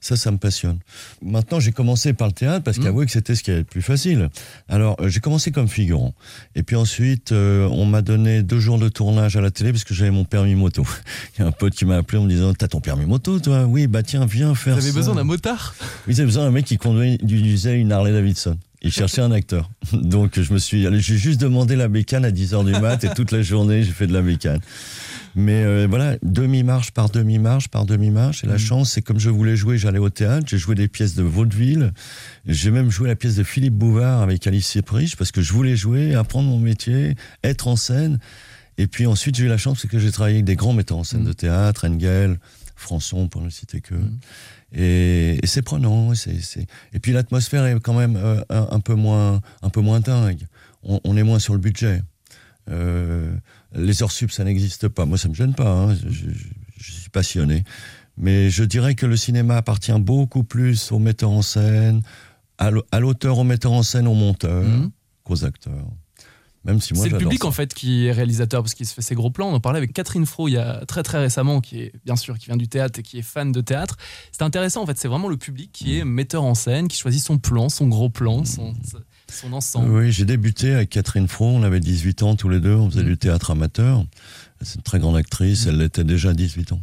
Ça, 0.00 0.14
ça 0.14 0.30
me 0.30 0.36
passionne. 0.36 0.78
Maintenant, 1.20 1.58
j'ai 1.58 1.72
commencé 1.72 2.12
par 2.12 2.28
le 2.28 2.32
théâtre 2.34 2.62
parce 2.62 2.78
Mmh. 2.78 2.82
qu'avouez 2.84 3.06
que 3.06 3.10
c'était 3.10 3.34
ce 3.34 3.42
qui 3.42 3.50
est 3.50 3.56
le 3.58 3.64
plus 3.64 3.82
facile. 3.82 4.28
Alors, 4.68 4.94
euh, 5.00 5.08
j'ai 5.08 5.18
commencé 5.18 5.50
comme 5.50 5.66
figurant. 5.66 6.14
Et 6.54 6.62
puis 6.62 6.76
ensuite, 6.76 7.32
euh, 7.32 7.66
on 7.72 7.84
m'a 7.84 8.00
donné 8.00 8.44
deux 8.44 8.60
jours 8.60 8.78
de 8.78 8.88
tournage 8.88 9.36
à 9.36 9.40
la 9.40 9.50
télé 9.50 9.72
parce 9.72 9.82
que 9.82 9.92
j'avais 9.92 10.12
mon 10.12 10.24
permis 10.24 10.54
moto. 10.54 10.86
Il 11.36 11.40
y 11.40 11.44
a 11.44 11.48
un 11.48 11.52
pote 11.52 11.74
qui 11.74 11.86
m'a 11.86 11.96
appelé 11.96 12.18
en 12.18 12.22
me 12.22 12.28
disant 12.28 12.54
T'as 12.54 12.68
ton 12.68 12.80
permis 12.80 13.06
moto, 13.06 13.40
toi? 13.40 13.64
Oui, 13.64 13.88
bah 13.88 14.04
tiens, 14.04 14.24
viens 14.24 14.54
faire 14.54 14.74
Vous 14.76 14.82
avez 14.84 14.92
ça. 14.92 14.96
besoin 14.98 15.14
d'un 15.16 15.24
motard? 15.24 15.74
Oui, 16.06 16.14
j'avais 16.14 16.26
besoin 16.26 16.44
d'un 16.44 16.52
mec 16.52 16.64
qui 16.64 16.76
conduisait 16.78 17.76
une 17.76 17.90
Harley 17.90 18.12
Davidson. 18.12 18.56
Il 18.84 18.92
cherchait 18.92 19.22
un 19.22 19.32
acteur. 19.32 19.70
Donc, 19.92 20.38
je 20.38 20.52
me 20.52 20.58
suis, 20.58 20.82
j'ai 21.00 21.16
juste 21.16 21.40
demandé 21.40 21.74
la 21.74 21.88
bécane 21.88 22.24
à 22.24 22.30
10h 22.30 22.64
du 22.64 22.78
mat 22.80 23.02
et 23.02 23.08
toute 23.08 23.32
la 23.32 23.42
journée, 23.42 23.82
j'ai 23.82 23.92
fait 23.92 24.06
de 24.06 24.12
la 24.12 24.22
bécane. 24.22 24.60
Mais 25.34 25.64
euh, 25.64 25.86
voilà, 25.88 26.16
demi-marche 26.22 26.92
par 26.92 27.08
demi-marche 27.08 27.68
par 27.68 27.86
demi-marche. 27.86 28.44
Et 28.44 28.46
la 28.46 28.58
chance, 28.58 28.92
c'est 28.92 29.02
comme 29.02 29.18
je 29.18 29.30
voulais 29.30 29.56
jouer, 29.56 29.78
j'allais 29.78 29.98
au 29.98 30.10
théâtre, 30.10 30.46
j'ai 30.48 30.58
joué 30.58 30.74
des 30.74 30.86
pièces 30.86 31.14
de 31.14 31.22
vaudeville. 31.22 31.92
J'ai 32.46 32.70
même 32.70 32.90
joué 32.90 33.08
la 33.08 33.16
pièce 33.16 33.34
de 33.36 33.42
Philippe 33.42 33.74
Bouvard 33.74 34.22
avec 34.22 34.46
Alice 34.46 34.66
Sieprich 34.66 35.16
parce 35.16 35.32
que 35.32 35.40
je 35.40 35.52
voulais 35.52 35.76
jouer, 35.76 36.14
apprendre 36.14 36.48
mon 36.48 36.58
métier, 36.58 37.16
être 37.42 37.66
en 37.66 37.76
scène. 37.76 38.18
Et 38.78 38.86
puis 38.86 39.06
ensuite, 39.06 39.36
j'ai 39.36 39.44
eu 39.44 39.48
la 39.48 39.56
chance 39.58 39.78
parce 39.82 39.90
que 39.90 39.98
j'ai 39.98 40.10
travaillé 40.10 40.36
avec 40.36 40.44
des 40.44 40.56
grands 40.56 40.72
metteurs 40.72 40.98
en 40.98 41.04
scène 41.04 41.22
Mm. 41.22 41.26
de 41.26 41.32
théâtre, 41.32 41.86
Engel, 41.88 42.38
Françon, 42.76 43.28
pour 43.28 43.40
ne 43.40 43.50
citer 43.50 43.80
que. 43.80 43.94
Mm. 43.94 44.18
Et, 44.72 45.38
et 45.42 45.46
c'est 45.46 45.62
prenant. 45.62 46.12
Et 46.12 46.98
puis 47.00 47.12
l'atmosphère 47.12 47.64
est 47.66 47.78
quand 47.80 47.94
même 47.94 48.16
euh, 48.16 48.40
un, 48.50 48.66
un 48.72 48.80
peu 48.80 48.94
moins, 48.94 49.40
un 49.62 49.68
peu 49.70 49.80
moins 49.80 50.00
dingue. 50.00 50.42
On, 50.82 51.00
on 51.04 51.16
est 51.16 51.22
moins 51.22 51.38
sur 51.38 51.52
le 51.54 51.60
budget. 51.60 52.02
Euh, 52.70 53.32
les 53.74 54.02
heures 54.02 54.10
sup, 54.12 54.30
ça 54.32 54.44
n'existe 54.44 54.88
pas. 54.88 55.04
Moi, 55.06 55.18
ça 55.18 55.28
me 55.28 55.34
gêne 55.34 55.54
pas. 55.54 55.70
hein. 55.70 55.94
Je, 55.94 56.08
je- 56.10 56.30
je 56.76 56.92
suis 56.92 57.10
passionné. 57.10 57.64
Mais 58.16 58.50
je 58.50 58.64
dirais 58.64 58.94
que 58.94 59.06
le 59.06 59.16
cinéma 59.16 59.56
appartient 59.56 59.92
beaucoup 59.98 60.44
plus 60.44 60.92
au 60.92 60.98
metteur 60.98 61.30
en 61.30 61.42
scène, 61.42 62.02
à 62.58 62.70
l'au- 62.70 62.84
à 62.92 63.00
l'auteur, 63.00 63.38
au 63.38 63.44
metteur 63.44 63.72
en 63.72 63.82
scène, 63.82 64.06
au 64.06 64.14
monteur, 64.14 64.62
Mhm. 64.64 64.90
qu'aux 65.24 65.44
acteurs. 65.44 65.86
Même 66.64 66.80
si 66.80 66.94
moi, 66.94 67.04
C'est 67.04 67.10
le 67.10 67.18
public 67.18 67.42
ça. 67.42 67.48
en 67.48 67.52
fait 67.52 67.74
qui 67.74 68.06
est 68.06 68.12
réalisateur 68.12 68.62
parce 68.62 68.72
qu'il 68.74 68.86
se 68.86 68.94
fait 68.94 69.02
ses 69.02 69.14
gros 69.14 69.30
plans. 69.30 69.48
On 69.50 69.54
en 69.54 69.60
parlait 69.60 69.78
avec 69.78 69.92
Catherine 69.92 70.24
Fro 70.24 70.48
il 70.48 70.52
y 70.52 70.56
a 70.56 70.84
très 70.86 71.02
très 71.02 71.18
récemment, 71.18 71.60
qui 71.60 71.80
est 71.80 71.92
bien 72.06 72.16
sûr 72.16 72.38
qui 72.38 72.46
vient 72.46 72.56
du 72.56 72.68
théâtre 72.68 72.98
et 73.00 73.02
qui 73.02 73.18
est 73.18 73.22
fan 73.22 73.52
de 73.52 73.60
théâtre. 73.60 73.96
C'est 74.32 74.42
intéressant 74.42 74.82
en 74.82 74.86
fait, 74.86 74.98
c'est 74.98 75.08
vraiment 75.08 75.28
le 75.28 75.36
public 75.36 75.70
qui 75.72 75.98
est 75.98 76.04
metteur 76.04 76.42
en 76.44 76.54
scène, 76.54 76.88
qui 76.88 76.96
choisit 76.98 77.22
son 77.22 77.36
plan, 77.38 77.68
son 77.68 77.86
gros 77.88 78.08
plan, 78.08 78.44
son, 78.46 78.72
son 79.30 79.52
ensemble. 79.52 79.90
Oui, 79.90 80.10
j'ai 80.12 80.24
débuté 80.24 80.72
avec 80.74 80.90
Catherine 80.90 81.28
Fro, 81.28 81.46
on 81.48 81.62
avait 81.62 81.80
18 81.80 82.22
ans 82.22 82.34
tous 82.36 82.48
les 82.48 82.60
deux, 82.60 82.74
on 82.74 82.88
faisait 82.90 83.02
Mm. 83.02 83.06
du 83.08 83.16
théâtre 83.18 83.50
amateur. 83.50 84.04
C'est 84.62 84.76
une 84.76 84.82
très 84.82 84.98
grande 84.98 85.16
actrice, 85.16 85.66
elle 85.66 85.76
l'était 85.78 86.04
déjà 86.04 86.30
à 86.30 86.32
18 86.34 86.72
ans. 86.72 86.80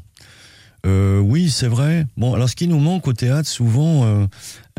Euh, 0.86 1.20
oui, 1.20 1.50
c'est 1.52 1.68
vrai. 1.68 2.08
Bon, 2.18 2.34
alors 2.34 2.50
ce 2.50 2.56
qui 2.56 2.68
nous 2.68 2.80
manque 2.80 3.08
au 3.08 3.14
théâtre, 3.14 3.48
souvent, 3.48 4.04
euh, 4.06 4.26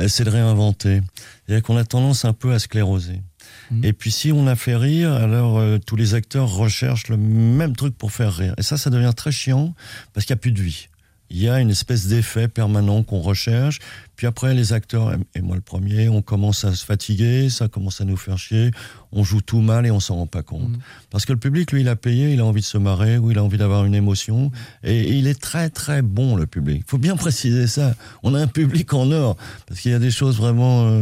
c'est 0.09 0.25
de 0.25 0.31
réinventer. 0.31 1.01
C'est-à-dire 1.47 1.63
qu'on 1.63 1.77
a 1.77 1.85
tendance 1.85 2.25
un 2.25 2.33
peu 2.33 2.53
à 2.53 2.59
scléroser. 2.59 3.23
Mm. 3.71 3.85
Et 3.85 3.93
puis 3.93 4.11
si 4.11 4.33
on 4.33 4.47
a 4.47 4.57
fait 4.57 4.77
rire, 4.77 5.13
alors 5.13 5.59
euh, 5.59 5.79
tous 5.79 5.97
les 5.97 6.15
acteurs 6.15 6.49
recherchent 6.49 7.09
le 7.09 7.17
même 7.17 7.77
truc 7.77 7.97
pour 7.97 8.13
faire 8.13 8.35
rire. 8.35 8.55
Et 8.59 8.63
ça, 8.63 8.77
ça 8.77 8.91
devient 8.91 9.13
très 9.17 9.33
chiant 9.33 9.75
parce 10.13 10.27
qu'il 10.27 10.35
n'y 10.35 10.39
a 10.39 10.43
plus 10.43 10.53
de 10.53 10.63
vie. 10.63 10.89
Il 11.33 11.41
y 11.41 11.49
a 11.49 11.61
une 11.61 11.71
espèce 11.71 12.09
d'effet 12.09 12.47
permanent 12.47 13.03
qu'on 13.03 13.21
recherche. 13.21 13.79
Puis 14.17 14.27
après, 14.27 14.55
les 14.55 14.75
acteurs, 14.75 15.15
et 15.35 15.41
moi 15.41 15.57
le 15.57 15.63
premier, 15.63 16.11
on 16.11 16.21
commence 16.21 16.65
à 16.67 16.75
se 16.75 16.85
fatiguer, 16.85 17.49
ça 17.49 17.69
commence 17.69 18.03
à 18.03 18.05
nous 18.05 18.19
faire 18.19 18.37
chier. 18.37 18.71
On 19.13 19.25
joue 19.25 19.41
tout 19.41 19.63
mal 19.63 19.87
et 19.87 19.91
on 19.91 19.99
s'en 19.99 20.17
rend 20.17 20.27
pas 20.27 20.43
compte. 20.43 20.69
Mhm. 20.69 20.79
Parce 21.11 21.25
que 21.25 21.33
le 21.33 21.39
public, 21.39 21.73
lui, 21.73 21.81
il 21.81 21.89
a 21.89 21.97
payé, 21.97 22.35
il 22.35 22.41
a 22.41 22.45
envie 22.45 22.61
de 22.61 22.67
se 22.67 22.77
marrer 22.77 23.17
ou 23.17 23.31
il 23.31 23.39
a 23.39 23.43
envie 23.43 23.57
d'avoir 23.57 23.87
une 23.87 23.95
émotion. 23.95 24.53
Et 24.85 25.17
il 25.17 25.27
est 25.27 25.41
très, 25.41 25.71
très 25.71 26.03
bon, 26.03 26.37
le 26.37 26.47
public. 26.47 26.83
Il 26.87 26.91
faut 26.91 26.99
bien 26.99 27.17
préciser 27.25 27.67
ça. 27.67 27.95
On 28.23 28.35
a 28.35 28.41
un 28.41 28.47
public 28.47 28.93
en 28.93 29.11
or. 29.11 29.37
Parce 29.67 29.81
qu'il 29.81 29.91
y 29.91 29.95
a 29.95 29.99
des 29.99 30.11
choses 30.11 30.37
vraiment, 30.37 30.85
euh, 30.87 31.01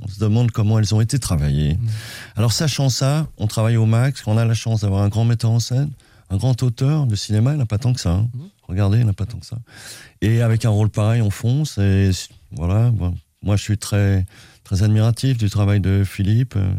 on 0.00 0.08
se 0.08 0.20
demande 0.20 0.52
comment 0.52 0.78
elles 0.78 0.94
ont 0.94 1.00
été 1.00 1.18
travaillées. 1.18 1.76
Alors, 2.36 2.52
sachant 2.52 2.88
ça, 2.88 3.26
on 3.36 3.48
travaille 3.48 3.76
au 3.76 3.86
max. 3.86 4.22
On 4.26 4.38
a 4.38 4.44
la 4.44 4.54
chance 4.54 4.82
d'avoir 4.82 5.02
un 5.02 5.08
grand 5.08 5.24
metteur 5.24 5.50
en 5.50 5.60
scène, 5.60 5.90
Un 6.32 6.36
grand 6.38 6.60
auteur 6.62 7.06
de 7.06 7.14
cinéma, 7.14 7.52
il 7.52 7.58
n'a 7.58 7.66
pas 7.66 7.78
tant 7.78 7.92
que 7.92 8.00
ça. 8.00 8.10
hein. 8.12 8.28
Mhm. 8.34 8.48
Regardez, 8.68 8.98
il 9.00 9.04
n'a 9.06 9.12
pas 9.12 9.26
tant 9.26 9.38
que 9.38 9.44
ça. 9.46 9.58
Et 10.22 10.40
avec 10.40 10.64
un 10.64 10.70
rôle 10.70 10.88
pareil, 10.88 11.20
on 11.20 11.30
fonce. 11.30 11.76
Et 11.78 12.10
voilà, 12.52 12.90
bon, 12.90 13.14
moi 13.42 13.56
je 13.56 13.62
suis 13.62 13.76
très, 13.78 14.24
très 14.64 14.82
admiratif 14.82 15.36
du 15.36 15.50
travail 15.50 15.80
de 15.80 16.02
Philippe. 16.04 16.54
euh, 16.56 16.72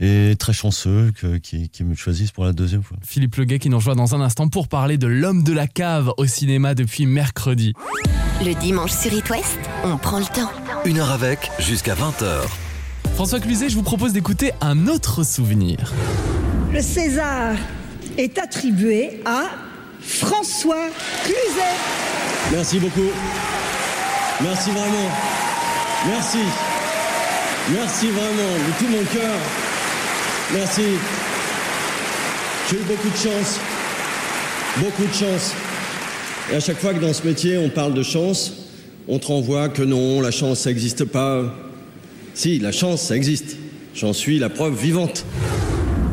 Et 0.00 0.36
très 0.38 0.52
chanceux 0.52 1.12
que- 1.16 1.38
qu'il 1.38 1.68
qu'il 1.70 1.84
me 1.86 1.96
choisisse 1.96 2.30
pour 2.30 2.44
la 2.44 2.52
deuxième 2.52 2.84
fois. 2.84 2.96
Philippe 3.04 3.34
Leguet 3.34 3.58
qui 3.58 3.68
nous 3.68 3.78
rejoint 3.78 3.96
dans 3.96 4.14
un 4.14 4.20
instant 4.20 4.46
pour 4.48 4.68
parler 4.68 4.96
de 4.96 5.08
L'homme 5.08 5.42
de 5.42 5.52
la 5.52 5.66
cave 5.66 6.12
au 6.18 6.26
cinéma 6.26 6.76
depuis 6.76 7.04
mercredi. 7.06 7.72
Le 8.44 8.54
dimanche 8.60 8.92
sur 8.92 9.12
It 9.12 9.28
West, 9.28 9.58
on 9.84 9.96
prend 9.98 10.20
le 10.20 10.24
temps. 10.26 10.50
Une 10.84 10.98
heure 11.00 11.10
avec, 11.10 11.50
jusqu'à 11.58 11.94
20h. 11.96 12.46
François 13.14 13.40
Cluzet, 13.40 13.68
je 13.70 13.74
vous 13.74 13.82
propose 13.82 14.12
d'écouter 14.12 14.52
un 14.60 14.86
autre 14.86 15.24
souvenir. 15.24 15.92
Le 16.72 16.80
César 16.80 17.56
est 18.18 18.36
attribué 18.38 19.20
à 19.24 19.44
François 20.00 20.88
Cluzet. 21.24 21.76
Merci 22.52 22.78
beaucoup. 22.78 23.10
Merci 24.42 24.70
vraiment. 24.70 25.10
Merci. 26.06 26.38
Merci 27.72 28.06
vraiment 28.08 28.52
de 28.66 28.78
tout 28.78 28.90
mon 28.90 29.04
cœur. 29.04 29.34
Merci. 30.52 30.82
J'ai 32.70 32.76
eu 32.76 32.80
beaucoup 32.80 33.08
de 33.08 33.16
chance. 33.16 33.60
Beaucoup 34.78 35.04
de 35.04 35.14
chance. 35.14 35.54
Et 36.50 36.56
à 36.56 36.60
chaque 36.60 36.78
fois 36.78 36.94
que 36.94 37.00
dans 37.00 37.12
ce 37.12 37.26
métier 37.26 37.56
on 37.58 37.68
parle 37.68 37.94
de 37.94 38.02
chance, 38.02 38.52
on 39.06 39.18
te 39.18 39.26
renvoie 39.26 39.68
que 39.68 39.82
non, 39.82 40.20
la 40.20 40.30
chance 40.30 40.60
ça 40.60 40.70
n'existe 40.70 41.04
pas. 41.04 41.54
Si, 42.34 42.58
la 42.58 42.72
chance 42.72 43.02
ça 43.02 43.16
existe. 43.16 43.56
J'en 43.94 44.12
suis 44.12 44.38
la 44.38 44.48
preuve 44.48 44.74
vivante. 44.74 45.24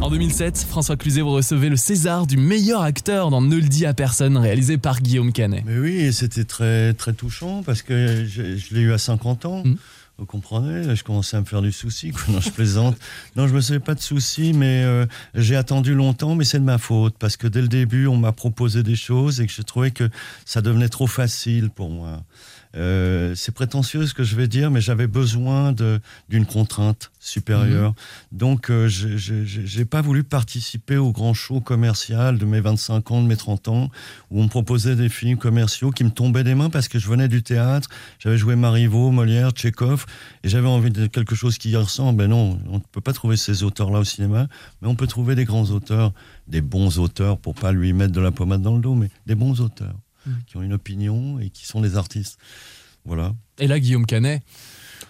En 0.06 0.12
2007, 0.12 0.68
François 0.70 0.98
Cluzet, 0.98 1.22
vous 1.22 1.32
recevez 1.32 1.68
le 1.68 1.78
César 1.78 2.28
du 2.28 2.38
meilleur 2.38 2.84
acteur 2.84 3.32
dans 3.32 3.42
Ne 3.42 3.56
le 3.56 3.64
dis 3.64 3.88
à 3.88 3.96
personne, 3.96 4.38
réalisé 4.38 4.78
par 4.78 5.02
Guillaume 5.02 5.34
Canet. 5.34 5.64
Mais 5.66 5.80
oui, 5.80 6.14
c'était 6.14 6.44
très, 6.44 6.94
très 6.94 7.14
touchant 7.14 7.64
parce 7.66 7.82
que 7.82 8.24
je, 8.24 8.56
je 8.56 8.76
l'ai 8.76 8.82
eu 8.82 8.94
à 8.94 9.00
50 9.00 9.46
ans. 9.46 9.64
Mm. 9.66 9.78
Vous 10.18 10.26
comprenez 10.26 10.96
Je 10.96 11.04
commençais 11.04 11.36
à 11.36 11.42
me 11.42 11.46
faire 11.46 11.62
du 11.62 11.74
souci. 11.74 12.12
quoi. 12.12 12.22
Non, 12.30 12.40
je 12.40 12.50
plaisante. 12.50 12.96
non, 13.36 13.48
je 13.48 13.54
me 13.54 13.60
faisais 13.60 13.80
pas 13.80 13.96
de 13.96 14.00
souci, 14.00 14.54
mais 14.54 14.84
euh, 14.86 15.06
j'ai 15.34 15.58
attendu 15.58 15.94
longtemps, 15.94 16.36
mais 16.36 16.46
c'est 16.46 16.60
de 16.60 16.64
ma 16.64 16.78
faute 16.78 17.16
parce 17.20 17.36
que 17.36 17.48
dès 17.48 17.62
le 17.62 17.68
début, 17.68 18.08
on 18.08 18.16
m'a 18.16 18.32
proposé 18.32 18.82
des 18.82 18.96
choses 18.96 19.42
et 19.42 19.48
que 19.48 19.52
je 19.52 19.62
trouvais 19.62 19.92
que 19.92 20.10
ça 20.46 20.62
devenait 20.62 20.88
trop 20.88 21.08
facile 21.08 21.70
pour 21.70 21.90
moi. 21.90 22.24
Euh, 22.76 23.34
c'est 23.36 23.54
prétentieux 23.54 24.06
ce 24.06 24.14
que 24.14 24.24
je 24.24 24.36
vais 24.36 24.48
dire, 24.48 24.70
mais 24.70 24.82
j'avais 24.82 25.08
besoin 25.08 25.74
d'une 26.30 26.46
contrainte 26.46 27.12
supérieure. 27.20 27.94
Donc, 28.32 28.70
euh, 28.70 28.88
je 28.88 29.16
j'ai 29.18 29.86
pas 29.86 30.02
voulu 30.02 30.24
participer 30.24 30.98
au 30.98 31.12
grand 31.12 31.34
show 31.34 31.62
commercial 31.62 32.38
de 32.38 32.46
mes 32.46 32.60
25 32.60 33.12
ans, 33.12 33.22
de 33.22 33.28
mes 33.28 33.38
30 33.38 33.70
ans, 33.70 33.90
où 34.30 34.42
on 34.42 34.44
me 34.44 34.50
proposait 34.50 34.96
des 34.96 35.10
films 35.10 35.38
commerciaux 35.38 35.92
qui 35.92 36.04
me 36.04 36.10
tombaient 36.10 36.44
des 36.44 36.56
mains 36.56 36.70
parce 36.70 36.88
que 36.88 37.00
je 37.00 37.08
venais 37.08 37.28
du 37.28 37.44
théâtre, 37.44 37.90
j'avais 38.20 38.38
joué 38.38 38.56
Marivaux, 38.56 39.12
Molière, 39.12 39.54
Et 40.44 40.50
j'avais 40.50 40.68
envie 40.68 40.92
de 40.92 41.08
quelque 41.08 41.36
chose 41.36 41.58
qui 41.58 41.72
y 41.72 41.76
ressemble. 41.76 42.18
Ben 42.20 42.30
non, 42.30 42.60
on 42.70 42.76
ne 42.76 42.84
peut 42.92 43.02
pas 43.02 43.14
trouver 43.14 43.38
ces 43.38 43.64
auteurs-là 43.64 44.00
au 44.00 44.04
cinéma, 44.04 44.48
mais 44.82 44.88
on 44.88 44.96
peut 44.96 45.08
trouver 45.08 45.36
des 45.36 45.46
grands 45.46 45.70
auteurs, 45.72 46.14
des 46.48 46.62
bons 46.62 47.00
auteurs, 47.00 47.38
pour 47.38 47.56
pas 47.56 47.72
lui 47.72 47.94
mettre 47.94 48.14
de 48.14 48.22
la 48.22 48.32
pommade 48.32 48.62
dans 48.62 48.76
le 48.76 48.82
dos, 48.82 48.96
mais 48.96 49.10
des 49.26 49.36
bons 49.36 49.62
auteurs, 49.62 49.96
qui 50.48 50.58
ont 50.58 50.62
une 50.62 50.74
opinion 50.74 51.40
et 51.40 51.50
qui 51.50 51.66
sont 51.66 51.82
des 51.82 51.98
artistes. 51.98 52.38
Voilà. 53.06 53.34
Et 53.60 53.68
là, 53.68 53.80
Guillaume 53.80 54.06
Canet, 54.06 54.42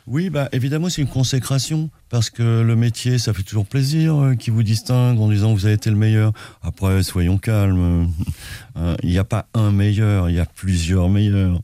Oui, 0.08 0.30
bah, 0.30 0.50
évidemment, 0.52 0.90
c'est 0.90 1.02
une 1.02 1.08
consécration, 1.08 1.90
parce 2.10 2.30
que 2.30 2.62
le 2.62 2.76
métier, 2.76 3.18
ça 3.18 3.34
fait 3.34 3.44
toujours 3.44 3.66
plaisir 3.66 4.16
euh, 4.16 4.36
qui 4.36 4.50
vous 4.50 4.64
distingue 4.64 5.20
en 5.20 5.30
disant 5.30 5.54
vous 5.54 5.66
avez 5.66 5.76
été 5.76 5.90
le 5.90 5.96
meilleur. 5.96 6.34
Après, 6.62 7.02
soyons 7.04 7.38
calmes. 7.38 8.10
Hein, 8.78 8.98
Il 9.04 9.10
n'y 9.10 9.18
a 9.18 9.24
pas 9.24 9.48
un 9.54 9.72
meilleur, 9.72 10.30
il 10.30 10.36
y 10.36 10.40
a 10.40 10.46
plusieurs 10.46 11.08
meilleurs. 11.08 11.62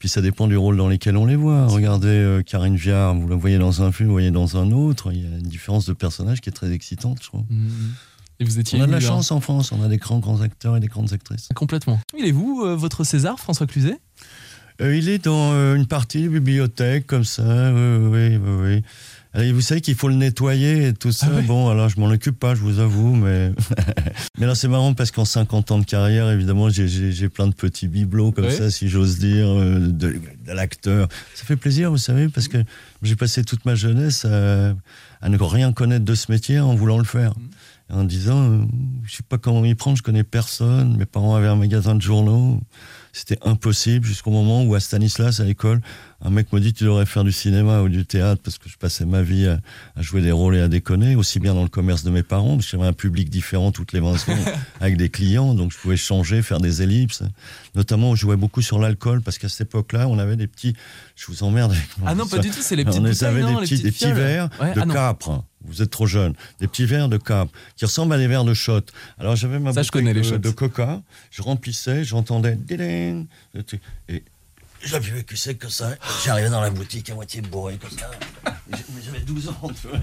Puis 0.00 0.08
ça 0.08 0.22
dépend 0.22 0.48
du 0.48 0.56
rôle 0.56 0.78
dans 0.78 0.88
lequel 0.88 1.18
on 1.18 1.26
les 1.26 1.36
voit. 1.36 1.66
Regardez 1.66 2.08
euh, 2.08 2.42
Karine 2.42 2.74
Viard, 2.74 3.14
vous 3.14 3.28
la 3.28 3.36
voyez 3.36 3.58
dans 3.58 3.82
un 3.82 3.92
film, 3.92 4.08
vous 4.08 4.14
voyez 4.14 4.30
dans 4.30 4.56
un 4.56 4.72
autre. 4.72 5.12
Il 5.12 5.20
y 5.22 5.26
a 5.26 5.36
une 5.36 5.42
différence 5.42 5.84
de 5.84 5.92
personnage 5.92 6.40
qui 6.40 6.48
est 6.48 6.54
très 6.54 6.72
excitante, 6.72 7.18
je 7.20 7.28
trouve. 7.28 7.44
et 8.40 8.44
vous 8.44 8.58
étiez 8.58 8.80
On 8.80 8.82
a 8.82 8.86
de 8.86 8.92
la 8.92 8.96
hein. 8.96 9.00
chance 9.00 9.30
en 9.30 9.40
France, 9.40 9.72
on 9.72 9.82
a 9.82 9.88
des 9.88 9.98
grands, 9.98 10.18
grands 10.18 10.40
acteurs 10.40 10.74
et 10.74 10.80
des 10.80 10.88
grandes 10.88 11.12
actrices. 11.12 11.50
Complètement. 11.54 12.00
Il 12.18 12.24
est 12.24 12.32
vous, 12.32 12.62
euh, 12.64 12.74
votre 12.74 13.04
César, 13.04 13.38
François 13.38 13.66
Cluzet? 13.66 13.98
Euh, 14.80 14.96
il 14.96 15.10
est 15.10 15.22
dans 15.22 15.52
euh, 15.52 15.74
une 15.74 15.86
partie 15.86 16.22
de 16.22 16.28
bibliothèque, 16.30 17.06
comme 17.06 17.24
ça, 17.24 17.70
oui, 17.70 18.08
oui, 18.08 18.36
oui. 18.38 18.52
oui. 18.62 18.82
Et 19.38 19.52
vous 19.52 19.60
savez 19.60 19.80
qu'il 19.80 19.94
faut 19.94 20.08
le 20.08 20.16
nettoyer 20.16 20.88
et 20.88 20.92
tout 20.92 21.12
ça. 21.12 21.28
Ah 21.30 21.36
ouais 21.36 21.42
Bon, 21.42 21.68
alors 21.68 21.88
je 21.88 22.00
m'en 22.00 22.08
occupe 22.08 22.38
pas, 22.38 22.54
je 22.56 22.60
vous 22.60 22.80
avoue, 22.80 23.14
mais. 23.14 23.52
mais 24.40 24.46
là, 24.46 24.56
c'est 24.56 24.66
marrant 24.66 24.92
parce 24.92 25.12
qu'en 25.12 25.24
50 25.24 25.70
ans 25.70 25.78
de 25.78 25.84
carrière, 25.84 26.28
évidemment, 26.30 26.68
j'ai- 26.68 27.28
plein 27.28 27.46
de 27.46 27.54
petits 27.54 27.86
bibelots 27.86 28.32
comme 28.32 28.46
Ouais. 28.46 28.50
ça, 28.50 28.70
si 28.72 28.88
j'ose 28.88 29.18
dire, 29.20 29.46
euh, 29.46 29.78
de, 29.78 29.90
de 30.46 30.52
l'acteur. 30.52 31.06
Ça 31.36 31.44
fait 31.44 31.54
plaisir, 31.56 31.90
vous 31.92 31.96
savez, 31.98 32.28
parce 32.28 32.48
que 32.48 32.58
j'ai 33.02 33.14
passé 33.14 33.44
toute 33.44 33.64
ma 33.66 33.76
jeunesse 33.76 34.24
à, 34.24 34.74
à 35.20 35.28
ne 35.28 35.36
rien 35.38 35.72
connaître 35.72 36.04
de 36.04 36.14
ce 36.16 36.32
métier 36.32 36.58
en 36.58 36.74
voulant 36.74 36.98
le 36.98 37.04
faire. 37.04 37.32
En 37.92 38.02
disant, 38.04 38.50
euh, 38.50 38.58
je 39.04 39.16
sais 39.16 39.22
pas 39.28 39.38
comment 39.38 39.60
m'y 39.60 39.74
prendre, 39.76 39.96
je 39.96 40.02
connais 40.02 40.24
personne. 40.24 40.96
Mes 40.96 41.06
parents 41.06 41.36
avaient 41.36 41.46
un 41.48 41.56
magasin 41.56 41.94
de 41.94 42.02
journaux. 42.02 42.60
C'était 43.12 43.38
impossible 43.42 44.06
jusqu'au 44.06 44.30
moment 44.30 44.64
où 44.64 44.74
à 44.74 44.80
Stanislas, 44.80 45.40
à 45.40 45.44
l'école, 45.44 45.80
un 46.22 46.30
mec 46.30 46.52
m'a 46.52 46.60
dit 46.60 46.72
tu 46.72 46.84
devrais 46.84 47.06
faire 47.06 47.24
du 47.24 47.32
cinéma 47.32 47.80
ou 47.82 47.88
du 47.88 48.04
théâtre 48.06 48.42
parce 48.44 48.58
que 48.58 48.68
je 48.68 48.76
passais 48.76 49.04
ma 49.04 49.22
vie 49.22 49.46
à, 49.46 49.58
à 49.96 50.02
jouer 50.02 50.20
des 50.20 50.32
rôles 50.32 50.56
et 50.56 50.60
à 50.60 50.68
déconner, 50.68 51.16
aussi 51.16 51.40
bien 51.40 51.54
dans 51.54 51.62
le 51.62 51.68
commerce 51.68 52.04
de 52.04 52.10
mes 52.10 52.22
parents, 52.22 52.56
parce 52.56 52.66
que 52.66 52.72
j'avais 52.72 52.86
un 52.86 52.92
public 52.92 53.30
différent 53.30 53.72
toutes 53.72 53.92
les 53.92 54.00
20 54.00 54.18
secondes 54.18 54.38
avec 54.80 54.96
des 54.96 55.08
clients, 55.08 55.54
donc 55.54 55.72
je 55.72 55.78
pouvais 55.78 55.96
changer, 55.96 56.42
faire 56.42 56.60
des 56.60 56.82
ellipses. 56.82 57.22
Notamment, 57.74 58.14
je 58.14 58.20
jouais 58.20 58.36
beaucoup 58.36 58.62
sur 58.62 58.78
l'alcool 58.78 59.22
parce 59.22 59.38
qu'à 59.38 59.48
cette 59.48 59.68
époque-là, 59.68 60.08
on 60.08 60.18
avait 60.18 60.36
des 60.36 60.46
petits. 60.46 60.74
Je 61.16 61.26
vous 61.26 61.42
emmerde 61.42 61.72
avec 61.72 61.88
Ah 62.06 62.14
non, 62.14 62.26
pas 62.26 62.38
du 62.38 62.50
tout, 62.50 62.60
c'est 62.60 62.76
les 62.76 62.84
petites 62.84 63.00
On 63.00 63.04
avait 63.04 63.42
des 63.42 63.54
petits, 63.54 63.82
des 63.82 63.92
petits 63.92 64.12
verres 64.12 64.50
Ouais, 64.60 64.74
de 64.74 64.80
ah 64.80 64.86
capre. 64.86 65.44
Vous 65.64 65.82
êtes 65.82 65.90
trop 65.90 66.06
jeune. 66.06 66.34
Des 66.60 66.66
petits 66.66 66.86
verres 66.86 67.08
de 67.08 67.18
capre 67.18 67.52
qui 67.76 67.84
ressemblent 67.84 68.14
à 68.14 68.18
des 68.18 68.26
verres 68.26 68.44
de 68.44 68.54
shot. 68.54 68.80
Alors 69.18 69.36
j'avais 69.36 69.58
ma 69.58 69.72
Ça, 69.72 69.82
bouteille 69.82 70.38
de, 70.38 70.50
coca. 70.50 71.02
Je 71.30 71.42
remplissais, 71.42 72.04
j'entendais 72.04 72.58
et 74.08 74.22
je 74.82 74.92
la 74.94 75.00
buvais 75.00 75.22
que 75.24 75.36
sec 75.36 75.58
que 75.58 75.68
ça. 75.68 75.90
J'arrivais 76.24 76.48
dans 76.48 76.62
la 76.62 76.70
boutique 76.70 77.10
à 77.10 77.14
moitié 77.14 77.42
bourré 77.42 77.76
comme 77.76 77.90
ça. 77.90 78.10
J'avais 79.04 79.20
12 79.20 79.48
ans. 79.48 79.70
tu 79.80 79.88
vois. 79.88 79.98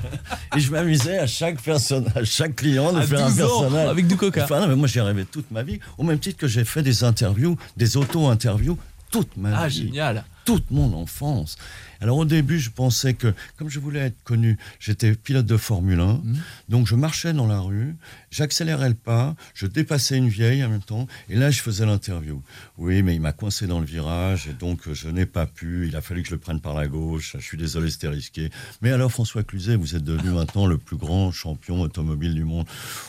Et 0.56 0.60
je 0.60 0.72
m'amusais 0.72 1.17
à 1.17 1.26
chaque 1.26 1.60
personne, 1.62 2.12
à 2.15 2.24
chaque 2.24 2.56
client 2.56 2.93
de 2.93 3.00
À 3.00 3.08
faire 3.08 3.26
un 3.26 3.30
12 3.32 3.41
ans, 3.41 3.48
personnage. 3.62 3.89
avec 3.89 4.08
du 4.08 4.17
coca. 4.17 4.43
Enfin, 4.43 4.60
non, 4.62 4.67
mais 4.67 4.76
moi, 4.76 4.88
j'y 4.88 5.00
rêvé 5.02 5.26
toute 5.26 5.50
ma 5.50 5.63
vie. 5.63 5.80
Au 5.98 6.04
même 6.04 6.20
titre 6.20 6.38
que 6.38 6.48
j'ai 6.48 6.63
fait 6.63 6.84
des 6.84 7.04
interviews, 7.04 7.58
des 7.76 7.98
auto-interviews 7.98 8.78
toute 9.10 9.36
ma 9.38 9.58
Ah, 9.58 9.67
vie 9.67 9.86
génial. 9.88 10.24
toute 10.46 10.70
mon 10.70 10.93
enfance. 10.93 11.58
Alors 12.01 12.17
au 12.17 12.25
début, 12.25 12.60
je 12.60 12.69
pensais 12.69 13.13
que, 13.13 13.33
comme 13.57 13.69
je 13.69 13.79
voulais 13.79 13.99
être 14.01 14.23
connu, 14.23 14.57
j'étais 14.79 15.13
pilote 15.15 15.45
de 15.45 15.57
Formule 15.57 15.99
1, 15.99 16.21
Mhm. 16.23 16.38
donc 16.69 16.88
je 16.88 16.95
marchais 16.95 17.33
dans 17.33 17.47
la 17.47 17.60
rue, 17.60 17.95
j'accélérais 18.31 18.89
le 18.89 18.95
pas, 18.95 19.35
je 19.53 19.65
dépassais 19.67 20.17
une 20.17 20.29
vieille 20.29 20.63
en 20.63 20.69
même 20.69 20.81
temps, 20.81 21.07
et 21.29 21.35
là 21.35 21.51
je 21.51 21.61
faisais 21.61 21.85
l'interview. 21.85 22.41
Oui, 22.77 23.01
mais 23.03 23.15
il 23.15 23.21
m'a 23.21 23.31
coincé 23.33 23.67
dans 23.67 23.79
le 23.79 23.85
virage, 23.85 24.47
et 24.47 24.53
donc 24.53 24.87
euh, 24.87 24.93
je 24.93 25.07
n'ai 25.09 25.25
pas 25.25 25.45
pu, 25.45 25.87
il 25.87 25.95
a 25.95 26.01
fallu 26.01 26.21
que 26.23 26.29
je 26.29 26.33
le 26.33 26.39
prenne 26.39 26.59
par 26.59 26.73
la 26.73 26.87
gauche, 26.87 27.35
je 27.37 27.43
suis 27.43 27.57
désolé, 27.57 27.89
c'était 27.89 28.07
risqué. 28.09 28.49
Mais 28.81 28.91
alors 28.91 29.11
François 29.11 29.43
Cluzet, 29.43 29.75
vous 29.75 29.95
êtes 29.95 30.03
devenu 30.03 30.29
maintenant 30.33 30.65
le 30.67 30.77
plus 30.77 30.97
grand 30.97 31.31
champion 31.31 31.81
automobile 31.81 32.33
du 32.33 32.43
monde. 32.43 32.65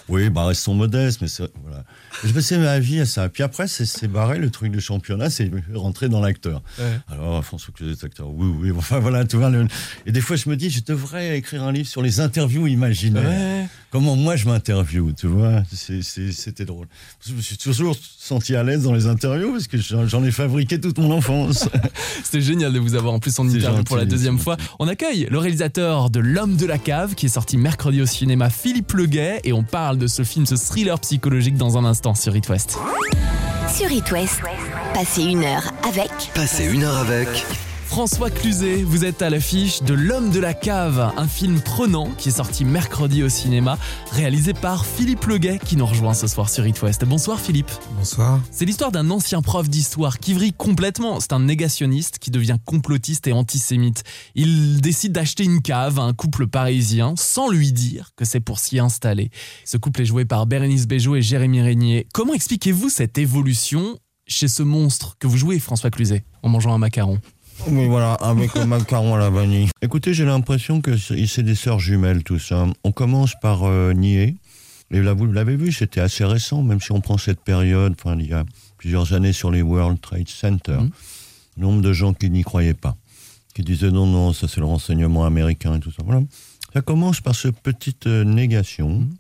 Oui, 0.09 0.31
bah 0.31 0.45
restons 0.47 0.75
modestes, 0.75 1.21
mais 1.21 1.29
c'est- 1.29 1.51
voilà. 1.63 1.85
Je 2.25 2.33
passais 2.33 2.59
ma 2.59 2.79
vie 2.79 3.01
à 3.01 3.07
ça. 3.07 3.29
Puis 3.29 3.43
après, 3.43 3.69
c'est 3.69 4.09
barré 4.09 4.39
le 4.39 4.51
truc 4.51 4.73
du 4.73 4.81
championnat, 4.81 5.31
c'est 5.31 5.51
rentrer 5.75 6.09
dans 6.09 6.21
l'acteur. 6.21 6.63
Ouais. 6.79 6.99
Alors, 7.09 7.45
François 7.45 7.73
Cluzet 7.75 7.93
est 7.93 8.05
acteur. 8.05 8.29
Oui, 8.31 8.47
oui, 8.61 8.71
enfin 8.77 8.99
voilà, 8.99 9.25
tu 9.25 9.37
vois. 9.37 9.51
le- 9.51 9.67
Et 10.07 10.13
des 10.13 10.21
fois, 10.21 10.37
je 10.37 10.49
me 10.49 10.57
dis, 10.57 10.71
je 10.71 10.83
devrais 10.85 11.37
écrire 11.39 11.63
un 11.65 11.73
livre 11.73 11.89
sur 11.89 12.03
les 12.03 12.21
interviews 12.21 12.67
imaginaires. 12.67 13.29
Ouais. 13.29 13.67
Comment 13.91 14.17
moi 14.17 14.37
je 14.37 14.47
m'interviewe, 14.47 15.13
tu 15.15 15.27
vois. 15.27 15.63
C'était 15.73 16.67
drôle. 16.67 16.87
Je 17.27 17.33
me 17.33 17.41
suis 17.41 17.57
toujours 17.57 17.97
senti 18.19 18.55
à 18.55 18.63
l'aise 18.63 18.83
dans 18.83 18.93
les 18.93 19.07
interviews 19.07 19.53
parce 19.53 19.67
que 19.67 19.79
j'en 19.79 20.23
ai 20.25 20.31
fabriqué 20.31 20.79
toute 20.79 20.99
mon 20.99 21.11
enfance. 21.11 21.69
C'était 22.23 22.43
génial 22.43 22.73
de 22.73 22.79
vous 22.79 22.95
avoir 22.95 23.15
en 23.15 23.19
plus 23.19 23.39
en 23.39 23.49
interview 23.49 23.83
pour 23.85 23.97
la 23.97 24.03
gentil, 24.03 24.15
deuxième 24.15 24.39
fois. 24.39 24.57
gentil. 24.59 24.71
On 24.79 24.89
accueille 24.89 25.29
le 25.31 25.39
réalisateur 25.39 26.11
de 26.11 26.21
L'homme 26.21 26.57
de 26.57 26.67
la 26.67 26.77
cave 26.77 27.15
qui 27.15 27.27
est 27.27 27.31
sorti 27.31 27.57
mercredi 27.57 28.03
au 28.03 28.07
cinéma, 28.07 28.51
Philippe 28.51 28.93
Leguet, 28.93 29.41
et 29.45 29.55
on 29.55 29.63
parle 29.63 29.97
de 29.97 30.07
ce 30.07 30.23
film, 30.23 30.45
ce 30.45 30.57
thriller 30.57 31.01
psychologique 31.01 31.57
dans 31.57 31.79
un 31.79 31.85
instant 31.87 32.15
sur 32.15 32.37
It 32.37 32.47
West. 32.51 32.77
Sur 33.75 33.91
It 33.91 34.11
West, 34.13 34.41
passez 34.93 35.23
une 35.23 35.45
heure 35.45 35.73
avec 35.89 36.11
Passez 36.35 36.67
une 36.67 36.83
heure 36.83 36.99
avec 36.99 37.29
François 37.89 38.31
Cluzet, 38.31 38.83
vous 38.83 39.07
êtes 39.07 39.23
à 39.23 39.31
l'affiche 39.31 39.83
de 39.83 39.95
L'homme 39.95 40.31
de 40.31 40.39
la 40.39 40.53
cave, 40.53 41.13
un 41.17 41.27
film 41.27 41.59
prenant 41.61 42.11
qui 42.19 42.29
est 42.29 42.33
sorti 42.33 42.65
mercredi 42.65 43.23
au 43.23 43.31
cinéma, 43.31 43.79
réalisé 44.13 44.53
par 44.53 44.85
Philippe 44.85 45.25
Leguet 45.25 45.59
qui 45.59 45.75
nous 45.75 45.87
rejoint 45.87 46.13
ce 46.13 46.27
soir 46.27 46.51
sur 46.51 46.67
It 46.67 46.81
West. 46.83 47.05
Bonsoir 47.07 47.41
Philippe. 47.41 47.71
Bonsoir. 47.97 48.41
C'est 48.53 48.67
l'histoire 48.67 48.93
d'un 48.93 49.11
ancien 49.11 49.41
prof 49.41 49.69
d'histoire 49.69 50.19
qui 50.19 50.35
vrille 50.35 50.53
complètement. 50.53 51.19
C'est 51.19 51.33
un 51.33 51.41
négationniste 51.41 52.19
qui 52.19 52.31
devient 52.31 52.59
complotiste 52.65 53.27
et 53.27 53.33
antisémite. 53.33 54.05
Il 54.35 54.81
décide 54.83 55.13
d'acheter 55.13 55.45
une 55.45 55.63
cave 55.63 55.99
à 55.99 56.03
un 56.03 56.13
couple 56.13 56.47
parisien 56.47 57.15
sans 57.17 57.49
lui 57.49 57.73
dire 57.73 58.11
que 58.17 58.27
c'est 58.27 58.41
pour 58.41 58.59
s'y 58.61 58.79
installer. 58.79 59.31
Ce 59.65 59.79
couple 59.79 60.03
est 60.03 60.07
joué 60.07 60.27
par 60.27 60.47
Bérénice 60.47 60.87
Bejo 60.87 61.17
et 61.17 61.23
Jérémy 61.23 61.63
Régnier. 61.63 62.07
Comment 62.13 62.35
expliquez-vous 62.35 62.91
cette 62.91 63.17
évolution 63.17 63.99
chez 64.27 64.47
ce 64.47 64.63
monstre 64.63 65.17
que 65.19 65.27
vous 65.27 65.39
jouez, 65.39 65.59
François 65.59 65.91
Cluzet, 65.91 66.23
en 66.43 66.51
mangeant 66.51 66.75
un 66.75 66.79
macaron? 66.79 67.19
Oui, 67.67 67.87
voilà, 67.87 68.15
avec 68.15 68.55
le 68.55 68.65
macaron 68.67 69.15
à 69.15 69.19
la 69.19 69.31
vanille. 69.31 69.69
Écoutez, 69.83 70.15
j'ai 70.15 70.25
l'impression 70.25 70.81
que 70.81 70.97
c'est 70.97 71.43
des 71.43 71.55
sœurs 71.55 71.81
jumelles, 71.81 72.23
tout 72.23 72.39
ça. 72.39 72.67
On 72.85 72.93
commence 72.93 73.35
par 73.41 73.65
euh, 73.65 73.93
nier. 73.93 74.37
Et 74.91 75.03
là, 75.03 75.13
vous 75.13 75.27
l'avez 75.27 75.57
vu, 75.57 75.71
c'était 75.73 76.01
assez 76.01 76.25
récent, 76.25 76.63
même 76.63 76.81
si 76.81 76.93
on 76.93 77.01
prend 77.01 77.19
cette 77.19 77.41
période, 77.41 77.95
enfin, 77.99 78.17
il 78.19 78.29
y 78.29 78.33
a 78.33 78.45
plusieurs 78.79 79.13
années 79.13 79.33
sur 79.35 79.51
les 79.51 79.61
World 79.61 80.01
Trade 80.01 80.29
Center. 80.29 80.79
Mhm. 80.81 80.91
Nombre 81.59 81.83
de 81.83 81.93
gens 81.93 82.15
qui 82.15 82.31
n'y 82.31 82.43
croyaient 82.43 82.73
pas, 82.75 82.97
qui 83.55 83.63
disaient 83.63 83.91
non, 83.91 84.07
non, 84.07 84.33
ça 84.33 84.47
c'est 84.49 84.61
le 84.61 84.67
renseignement 84.67 85.25
américain 85.27 85.75
et 85.75 85.81
tout 85.81 85.91
ça. 85.91 86.03
Voilà. 86.07 86.23
Ça 86.73 86.81
commence 86.81 87.21
par 87.21 87.35
cette 87.35 87.61
petite 87.61 88.07
euh, 88.07 88.25
négation. 88.25 89.01
Mhm. 89.01 89.11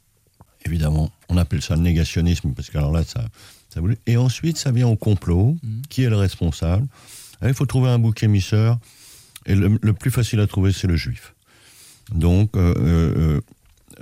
Évidemment, 0.64 1.11
on 1.29 1.37
appelle 1.37 1.61
ça 1.61 1.74
le 1.74 1.83
négationnisme, 1.83 2.53
parce 2.55 2.70
que 2.70 2.79
alors 2.79 2.92
là, 2.92 3.05
ça, 3.05 3.24
ça 3.68 3.81
voulait- 3.81 3.98
Et 4.07 4.16
ensuite, 4.16 4.57
ça 4.57 4.70
vient 4.70 4.88
au 4.88 4.96
complot. 4.96 5.57
Mhm. 5.62 5.83
Qui 5.90 6.05
est 6.05 6.09
le 6.11 6.16
responsable? 6.16 6.87
Il 7.46 7.55
faut 7.55 7.66
trouver 7.66 7.88
un 7.90 7.98
bouc 7.98 8.22
émisseur. 8.22 8.79
Et 9.46 9.55
le, 9.55 9.79
le 9.81 9.92
plus 9.92 10.11
facile 10.11 10.40
à 10.40 10.46
trouver, 10.46 10.72
c'est 10.72 10.87
le 10.88 10.96
juif. 10.96 11.35
Donc, 12.12 12.57
euh, 12.57 12.74
euh, 12.79 13.40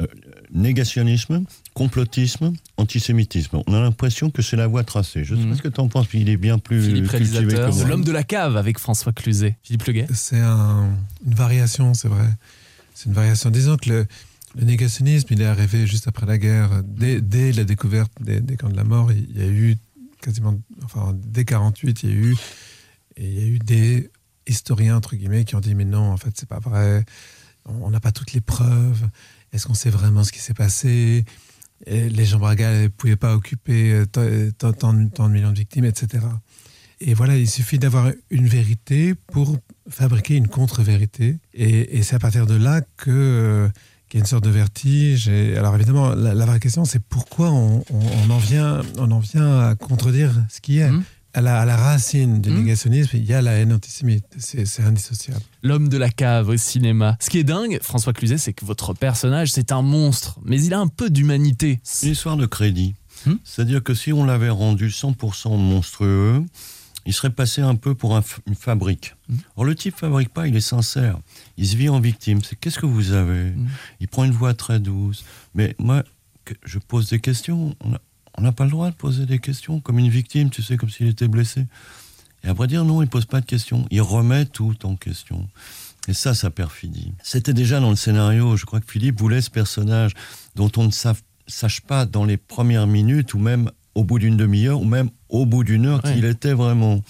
euh, 0.00 0.06
négationnisme, 0.52 1.44
complotisme, 1.74 2.52
antisémitisme. 2.76 3.58
On 3.66 3.74
a 3.74 3.80
l'impression 3.80 4.30
que 4.30 4.42
c'est 4.42 4.56
la 4.56 4.66
voie 4.66 4.84
tracée. 4.84 5.24
Je 5.24 5.34
ne 5.34 5.40
sais 5.40 5.44
Mhm. 5.46 5.50
pas 5.52 5.56
ce 5.58 5.62
que 5.62 5.68
tu 5.68 5.80
en 5.80 5.88
penses, 5.88 6.06
puis 6.06 6.20
il 6.20 6.28
est 6.28 6.36
bien 6.36 6.58
plus 6.58 6.82
Philippe, 6.82 7.08
cultivé 7.10 7.46
que. 7.54 7.88
L'homme 7.88 8.04
de 8.04 8.12
la 8.12 8.22
cave 8.24 8.56
avec 8.56 8.78
François 8.78 9.12
Cluzet. 9.12 9.56
Philippe 9.62 9.84
Leguet. 9.84 10.06
C'est 10.14 10.40
un- 10.40 10.88
une 11.26 11.34
variation, 11.34 11.94
c'est 11.94 12.08
vrai. 12.08 12.28
C'est 12.94 13.06
une 13.06 13.14
variation. 13.14 13.50
Disons 13.50 13.76
que 13.76 13.88
le, 13.90 14.06
le 14.58 14.64
négationnisme, 14.64 15.28
il 15.30 15.42
est 15.42 15.46
arrivé 15.46 15.86
juste 15.86 16.08
après 16.08 16.26
la 16.26 16.38
guerre. 16.38 16.70
Dès, 16.84 17.20
dès 17.20 17.52
la 17.52 17.64
découverte 17.64 18.10
des, 18.20 18.40
des 18.40 18.56
camps 18.56 18.70
de 18.70 18.76
la 18.76 18.84
mort, 18.84 19.12
il 19.12 19.36
y 19.38 19.42
a 19.42 19.46
eu 19.48 19.76
quasiment, 20.22 20.58
enfin, 20.84 21.14
dès 21.14 21.44
48, 21.44 22.02
il 22.04 22.08
y 22.08 22.12
a 22.12 22.16
eu, 22.16 22.36
et 23.16 23.26
il 23.26 23.34
y 23.34 23.42
a 23.42 23.46
eu 23.46 23.58
des 23.58 24.10
historiens, 24.46 24.96
entre 24.96 25.16
guillemets, 25.16 25.44
qui 25.44 25.54
ont 25.54 25.60
dit, 25.60 25.74
mais 25.74 25.84
non, 25.84 26.10
en 26.10 26.16
fait, 26.16 26.30
c'est 26.34 26.48
pas 26.48 26.58
vrai. 26.58 27.04
On 27.64 27.90
n'a 27.90 28.00
pas 28.00 28.12
toutes 28.12 28.32
les 28.32 28.40
preuves. 28.40 29.08
Est-ce 29.52 29.66
qu'on 29.66 29.74
sait 29.74 29.90
vraiment 29.90 30.22
ce 30.22 30.32
qui 30.32 30.38
s'est 30.38 30.54
passé? 30.54 31.24
Les 31.86 32.24
Jean 32.24 32.38
Braga 32.38 32.82
ne 32.82 32.88
pouvaient 32.88 33.16
pas 33.16 33.34
occuper 33.34 33.92
euh, 33.92 34.06
tant, 34.06 34.92
de- 34.92 35.28
millions 35.28 35.52
de 35.52 35.58
victimes, 35.58 35.84
etc. 35.84 36.24
Et 37.00 37.12
voilà, 37.12 37.36
il 37.36 37.48
suffit 37.48 37.78
d'avoir 37.78 38.10
une 38.30 38.46
vérité 38.46 39.14
pour 39.14 39.58
fabriquer 39.88 40.36
une 40.36 40.48
contre-vérité. 40.48 41.38
Et, 41.52 42.02
c'est 42.02 42.16
à 42.16 42.18
partir 42.18 42.46
de 42.46 42.54
là 42.54 42.80
euh, 43.08 43.68
qu'il 44.08 44.18
y 44.18 44.20
a 44.20 44.24
une 44.24 44.26
sorte 44.26 44.44
de 44.44 44.50
vertige. 44.50 45.28
Alors 45.28 45.74
évidemment, 45.74 46.14
la, 46.14 46.46
vraie 46.46 46.60
question, 46.60 46.84
c'est 46.86 47.02
pourquoi 47.02 47.50
on, 47.50 47.84
en 48.30 48.38
vient, 48.38 48.80
on 48.96 49.10
en 49.10 49.18
vient 49.18 49.60
à 49.60 49.74
contredire 49.74 50.32
ce 50.48 50.60
qui 50.60 50.78
est? 50.78 50.90
Mhm. 50.90 51.04
À, 51.36 51.42
la, 51.42 51.60
à 51.60 51.64
la 51.66 51.76
racine 51.76 52.40
du 52.40 52.48
Mhm. 52.50 52.56
négationnisme, 52.62 53.10
il 53.18 53.24
y 53.26 53.34
a 53.34 53.42
la 53.42 53.52
haine 53.52 53.72
antisémite. 53.74 54.24
C'est 54.38 54.82
indissociable. 54.82 55.42
L'homme 55.62 55.88
de 55.90 55.98
la 55.98 56.08
cave 56.08 56.48
au 56.48 56.56
cinéma. 56.56 57.18
Ce 57.20 57.28
qui 57.28 57.36
est 57.38 57.44
dingue, 57.44 57.78
François 57.82 58.14
Cluzet, 58.14 58.38
c'est 58.38 58.54
que 58.54 58.64
votre 58.64 58.94
personnage, 58.94 59.52
c'est 59.52 59.70
un 59.70 59.82
monstre, 59.82 60.38
mais 60.44 60.62
il 60.62 60.72
a 60.72 60.78
un 60.80 60.86
peu 60.88 61.10
d'humanité. 61.10 61.78
Une 62.02 62.12
histoire 62.12 62.38
de 62.38 62.46
crédit. 62.46 62.94
Hmm. 63.26 63.34
C'est-à-dire 63.44 63.82
que 63.82 63.92
si 63.92 64.14
on 64.14 64.24
l'avait 64.24 64.48
rendu 64.48 64.88
100% 64.90 65.58
monstrueux, 65.58 66.42
il 67.04 67.12
serait 67.12 67.28
passé 67.30 67.60
un 67.60 67.74
peu 67.74 67.94
pour 67.94 68.16
un 68.16 68.22
une 68.46 68.54
fabrique. 68.54 69.14
Hmm. 69.28 69.36
Or, 69.56 69.64
le 69.66 69.74
type 69.74 69.94
fabrique 69.96 70.30
pas, 70.30 70.48
il 70.48 70.56
est 70.56 70.60
sincère. 70.60 71.18
Il 71.58 71.66
se 71.68 71.76
vit 71.76 71.90
en 71.90 72.00
victime. 72.00 72.40
C'est 72.42 72.56
qu'est-ce 72.58 72.78
que 72.78 72.86
vous 72.86 73.12
avez? 73.12 73.50
Hmm. 73.50 73.68
Il 74.00 74.08
prend 74.08 74.24
une 74.24 74.32
voix 74.32 74.54
très 74.54 74.80
douce. 74.80 75.22
Mais 75.54 75.74
moi, 75.78 76.02
que- 76.46 76.54
je 76.64 76.78
pose 76.78 77.10
des 77.10 77.20
questions. 77.20 77.76
On 77.84 77.92
a- 77.92 78.00
on 78.38 78.42
n'a 78.42 78.52
pas 78.52 78.64
le 78.64 78.70
droit 78.70 78.90
de 78.90 78.94
poser 78.94 79.26
des 79.26 79.38
questions 79.38 79.80
comme 79.80 79.98
une 79.98 80.08
victime, 80.10 80.50
tu 80.50 80.62
sais, 80.62 80.76
comme 80.76 80.90
s'il 80.90 81.06
était 81.08 81.28
blessé. 81.28 81.66
Et 82.44 82.48
vrai 82.52 82.66
dire, 82.66 82.84
non, 82.84 83.02
il 83.02 83.08
pose 83.08 83.24
pas 83.24 83.40
de 83.40 83.46
questions. 83.46 83.86
Il 83.90 84.02
remet 84.02 84.44
tout 84.46 84.76
en 84.84 84.94
question. 84.94 85.48
Et 86.08 86.12
ça, 86.12 86.34
ça 86.34 86.50
perfidie. 86.50 87.12
C'était 87.22 87.52
déjà 87.54 87.80
dans 87.80 87.90
le 87.90 87.96
scénario. 87.96 88.56
Je 88.56 88.64
crois 88.66 88.80
que 88.80 88.90
Philippe 88.90 89.18
voulait 89.18 89.40
ce 89.40 89.50
personnage 89.50 90.12
dont 90.54 90.70
on 90.76 90.84
ne 90.84 90.90
sache, 90.92 91.80
pas 91.80 92.06
dans 92.06 92.24
les 92.24 92.36
premières 92.36 92.86
minutes 92.86 93.34
ou 93.34 93.38
même 93.38 93.70
au 93.96 94.04
bout 94.04 94.18
d'une 94.18 94.36
demi-heure 94.36 94.80
ou 94.80 94.84
même 94.84 95.08
au 95.30 95.46
bout 95.46 95.64
d'une 95.64 95.86
heure 95.86 96.04
Ouais. 96.04 96.12
qui 96.12 96.18
il 96.18 96.24
était 96.26 96.52
vraiment. 96.52 97.02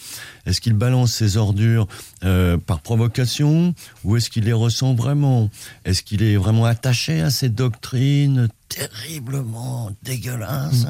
Est-ce 0.46 0.60
qu'il 0.60 0.72
balance 0.72 1.12
ses 1.12 1.36
ordures 1.36 1.86
euh, 2.24 2.56
par 2.56 2.80
provocation 2.80 3.74
ou 4.04 4.16
est-ce 4.16 4.30
qu'il 4.30 4.44
les 4.44 4.52
ressent 4.52 4.94
vraiment? 4.94 5.50
Est-ce 5.84 6.02
qu'il 6.02 6.22
est 6.22 6.36
vraiment 6.36 6.64
attaché 6.64 7.20
à 7.20 7.30
ces 7.30 7.48
doctrines 7.48 8.48
terriblement 8.68 9.90
dégueulasses 10.02 10.86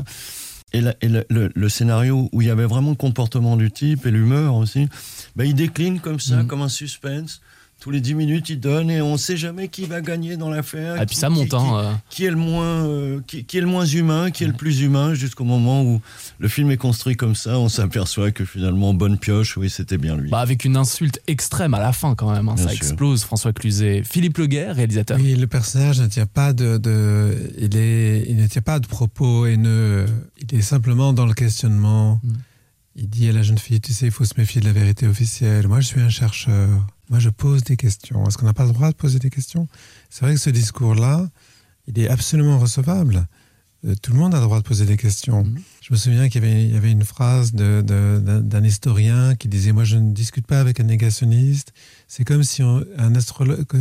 et, 0.72 0.80
la- 0.80 0.94
et 1.00 1.08
le, 1.08 1.24
le- 1.30 1.50
le 1.54 1.68
scénario 1.68 2.28
où 2.32 2.42
il 2.42 2.48
y 2.48 2.50
avait 2.50 2.64
vraiment 2.66 2.90
le 2.90 2.96
comportement 2.96 3.56
du 3.56 3.70
type 3.70 4.04
et 4.06 4.10
l'humeur 4.10 4.54
aussi, 4.54 4.88
ben, 5.36 5.44
il 5.44 5.54
décline 5.54 6.00
comme 6.00 6.20
ça, 6.20 6.36
Mhm. 6.42 6.46
comme 6.46 6.62
un 6.62 6.68
suspense. 6.68 7.40
Tous 7.78 7.90
les 7.90 8.00
10 8.00 8.14
minutes, 8.14 8.48
il 8.48 8.58
donne 8.58 8.90
et 8.90 9.00
on 9.02 9.12
ne 9.12 9.16
sait 9.18 9.36
jamais 9.36 9.68
qui 9.68 9.84
va 9.84 10.00
gagner 10.00 10.36
dans 10.36 10.48
l'affaire. 10.50 11.00
Et 11.00 11.06
puis 11.06 11.14
ça 11.14 11.28
monte, 11.28 11.50
qui- 11.50 11.54
hein. 11.56 11.60
qui- 11.60 11.74
euh. 11.86 11.92
qui 12.10 12.24
est 12.24 12.30
le 12.30 12.36
moins 12.36 12.84
euh, 12.86 13.20
qui, 13.26 13.44
qui 13.44 13.58
est 13.58 13.60
le 13.60 13.66
moins 13.66 13.84
humain, 13.84 14.30
qui 14.30 14.44
est 14.44 14.46
le 14.46 14.54
plus 14.54 14.80
humain, 14.80 15.14
jusqu'au 15.14 15.44
moment 15.44 15.84
où 15.84 16.00
le 16.38 16.48
film 16.48 16.70
est 16.70 16.78
construit 16.78 17.16
comme 17.16 17.34
ça, 17.36 17.58
on 17.58 17.68
s'aperçoit 17.68 18.32
que 18.32 18.44
finalement 18.44 18.92
bonne 18.94 19.18
pioche, 19.18 19.56
oui 19.58 19.68
c'était 19.70 19.98
bien 19.98 20.16
lui. 20.16 20.30
Bah, 20.30 20.40
avec 20.40 20.64
une 20.64 20.76
insulte 20.76 21.20
extrême 21.28 21.74
à 21.74 21.78
la 21.78 21.92
fin 21.92 22.14
quand 22.14 22.32
même, 22.32 22.48
hein, 22.48 22.56
ça 22.56 22.64
sûr. 22.70 22.72
explose 22.72 23.22
François 23.24 23.52
Cluzet. 23.52 24.02
Philippe 24.04 24.38
Leguet, 24.38 24.72
réalisateur. 24.72 25.18
Oui, 25.20 25.36
le 25.36 25.46
personnage 25.46 26.00
ne 26.00 26.06
tient 26.06 26.26
pas 26.26 26.52
de, 26.54 26.78
de- 26.78 27.52
il, 27.58 27.76
est, 27.76 28.24
il 28.26 28.36
ne 28.36 28.46
tient 28.46 28.62
pas 28.62 28.80
de 28.80 28.86
propos 28.86 29.46
haineux. 29.46 30.06
Il 30.40 30.58
est 30.58 30.62
simplement 30.62 31.12
dans 31.12 31.26
le 31.26 31.34
questionnement. 31.34 32.20
Mm. 32.24 32.32
Il 32.96 33.08
dit 33.10 33.28
à 33.28 33.32
la 33.32 33.42
jeune 33.42 33.58
fille, 33.58 33.80
tu 33.82 33.92
sais, 33.92 34.06
il 34.06 34.10
faut 34.12 34.24
se 34.24 34.32
méfier 34.38 34.62
de 34.62 34.66
la 34.66 34.72
vérité 34.72 35.06
officielle. 35.06 35.68
Moi, 35.68 35.80
je 35.80 35.86
suis 35.86 36.00
un 36.00 36.08
chercheur. 36.08 36.68
Moi, 37.10 37.18
je 37.18 37.30
pose 37.30 37.62
des 37.64 37.76
questions. 37.76 38.26
Est-ce 38.26 38.36
qu'on 38.36 38.46
n'a 38.46 38.54
pas 38.54 38.66
le 38.66 38.72
droit 38.72 38.90
de 38.90 38.96
poser 38.96 39.18
des 39.18 39.30
questions? 39.30 39.68
C'est 40.10 40.24
vrai 40.24 40.34
que 40.34 40.40
ce 40.40 40.50
discours-là, 40.50 41.28
il 41.86 41.98
est 41.98 42.08
absolument 42.08 42.58
recevable. 42.58 43.26
Euh, 43.84 43.94
Tout 44.02 44.12
le 44.12 44.18
monde 44.18 44.34
a 44.34 44.38
le 44.38 44.44
droit 44.44 44.58
de 44.58 44.64
poser 44.64 44.86
des 44.86 44.96
questions. 44.96 45.44
Mhm. 45.44 45.60
Je 45.82 45.92
me 45.92 45.98
souviens 45.98 46.28
qu'il 46.28 46.42
y 46.42 46.46
avait, 46.46 46.64
il 46.64 46.72
y 46.72 46.76
avait 46.76 46.90
une 46.90 47.04
phrase 47.04 47.52
d'un 47.52 48.64
historien 48.64 49.36
qui 49.36 49.48
disait 49.48 49.72
Moi, 49.72 49.84
je 49.84 49.96
ne 49.96 50.12
discute 50.12 50.46
pas 50.46 50.60
avec 50.60 50.80
un 50.80 50.84
négationniste. 50.84 51.72
C'est 52.08 52.24
comme 52.24 52.42
si 52.42 52.62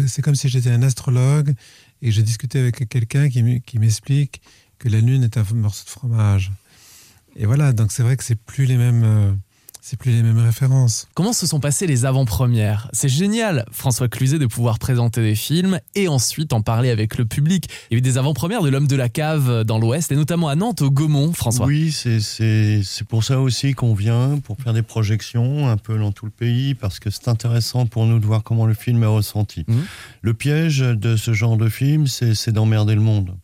c'est 0.08 0.22
comme 0.22 0.36
si 0.36 0.50
j'étais 0.50 0.70
un 0.70 0.84
astrologue 0.84 1.54
et 2.02 2.12
je 2.12 2.22
discutais 2.22 2.60
avec 2.60 2.88
quelqu'un 2.90 3.30
qui 3.30 3.80
m'explique 3.80 4.42
que 4.78 4.90
la 4.90 5.00
lune 5.00 5.24
est 5.24 5.38
un 5.38 5.46
morceau 5.54 5.86
de 5.86 5.90
fromage. 5.90 6.52
Et 7.36 7.46
voilà, 7.46 7.74
donc 7.74 7.92
c'est 7.92 8.04
vrai 8.04 8.16
que 8.18 8.24
c'est 8.24 8.36
plus 8.36 8.66
les 8.66 8.78
mêmes, 8.78 9.04
euh, 9.04 9.34
c'est 9.88 10.00
plus 10.00 10.10
les 10.14 10.24
mêmes 10.24 10.40
références. 10.44 11.08
Comment 11.14 11.32
se 11.32 11.46
sont 11.46 11.60
passées 11.60 11.86
les 11.86 12.06
avant-premières? 12.06 12.90
C'est 12.92 13.08
génial, 13.08 13.66
François 13.72 14.08
Cluzet, 14.08 14.40
de 14.40 14.48
pouvoir 14.48 14.80
présenter 14.80 15.22
des 15.22 15.36
films 15.36 15.80
et 15.94 16.08
ensuite 16.08 16.54
en 16.54 16.62
parler 16.64 16.90
avec 16.90 17.20
le 17.20 17.26
public. 17.26 17.70
Il 17.92 17.94
y 17.94 17.96
a 17.96 17.98
eu 18.00 18.02
des 18.02 18.18
avant-premières 18.18 18.64
de 18.64 18.70
L'homme 18.70 18.88
de 18.88 18.96
la 18.96 19.10
cave 19.10 19.64
dans 19.64 19.78
l'Ouest 19.78 20.12
et 20.12 20.16
notamment 20.16 20.48
à 20.50 20.56
Nantes, 20.56 20.82
au 20.82 20.90
Gaumont, 20.90 21.34
François. 21.34 21.68
Oui, 21.68 21.92
c'est- 21.92 22.20
c'est 22.20 22.82
c'est 22.84 23.08
pour 23.08 23.24
ça 23.24 23.40
aussi 23.40 23.76
qu'on 23.76 23.94
vient, 23.94 24.40
pour 24.44 24.58
faire 24.58 24.74
des 24.74 24.82
projections 24.82 25.70
un 25.70 25.78
peu 25.78 26.00
dans 26.00 26.12
tout 26.12 26.26
le 26.26 26.32
pays, 26.32 26.74
parce 26.74 27.00
que 27.00 27.12
c'est 27.12 27.28
intéressant 27.28 27.86
pour 27.86 28.08
nous 28.08 28.18
de 28.18 28.26
voir 28.26 28.42
comment 28.42 28.66
le 28.66 28.74
film 28.74 29.04
est 29.04 29.06
ressenti. 29.06 29.66
Mhm. 29.68 29.84
Le 30.24 30.34
piège 30.34 30.80
de 30.80 31.16
ce 31.16 31.34
genre 31.34 31.58
de 31.58 31.70
film, 31.70 32.08
c'est 32.08 32.34
c'est 32.34 32.52
d'emmerder 32.52 32.96
le 32.96 33.02
monde. 33.02 33.36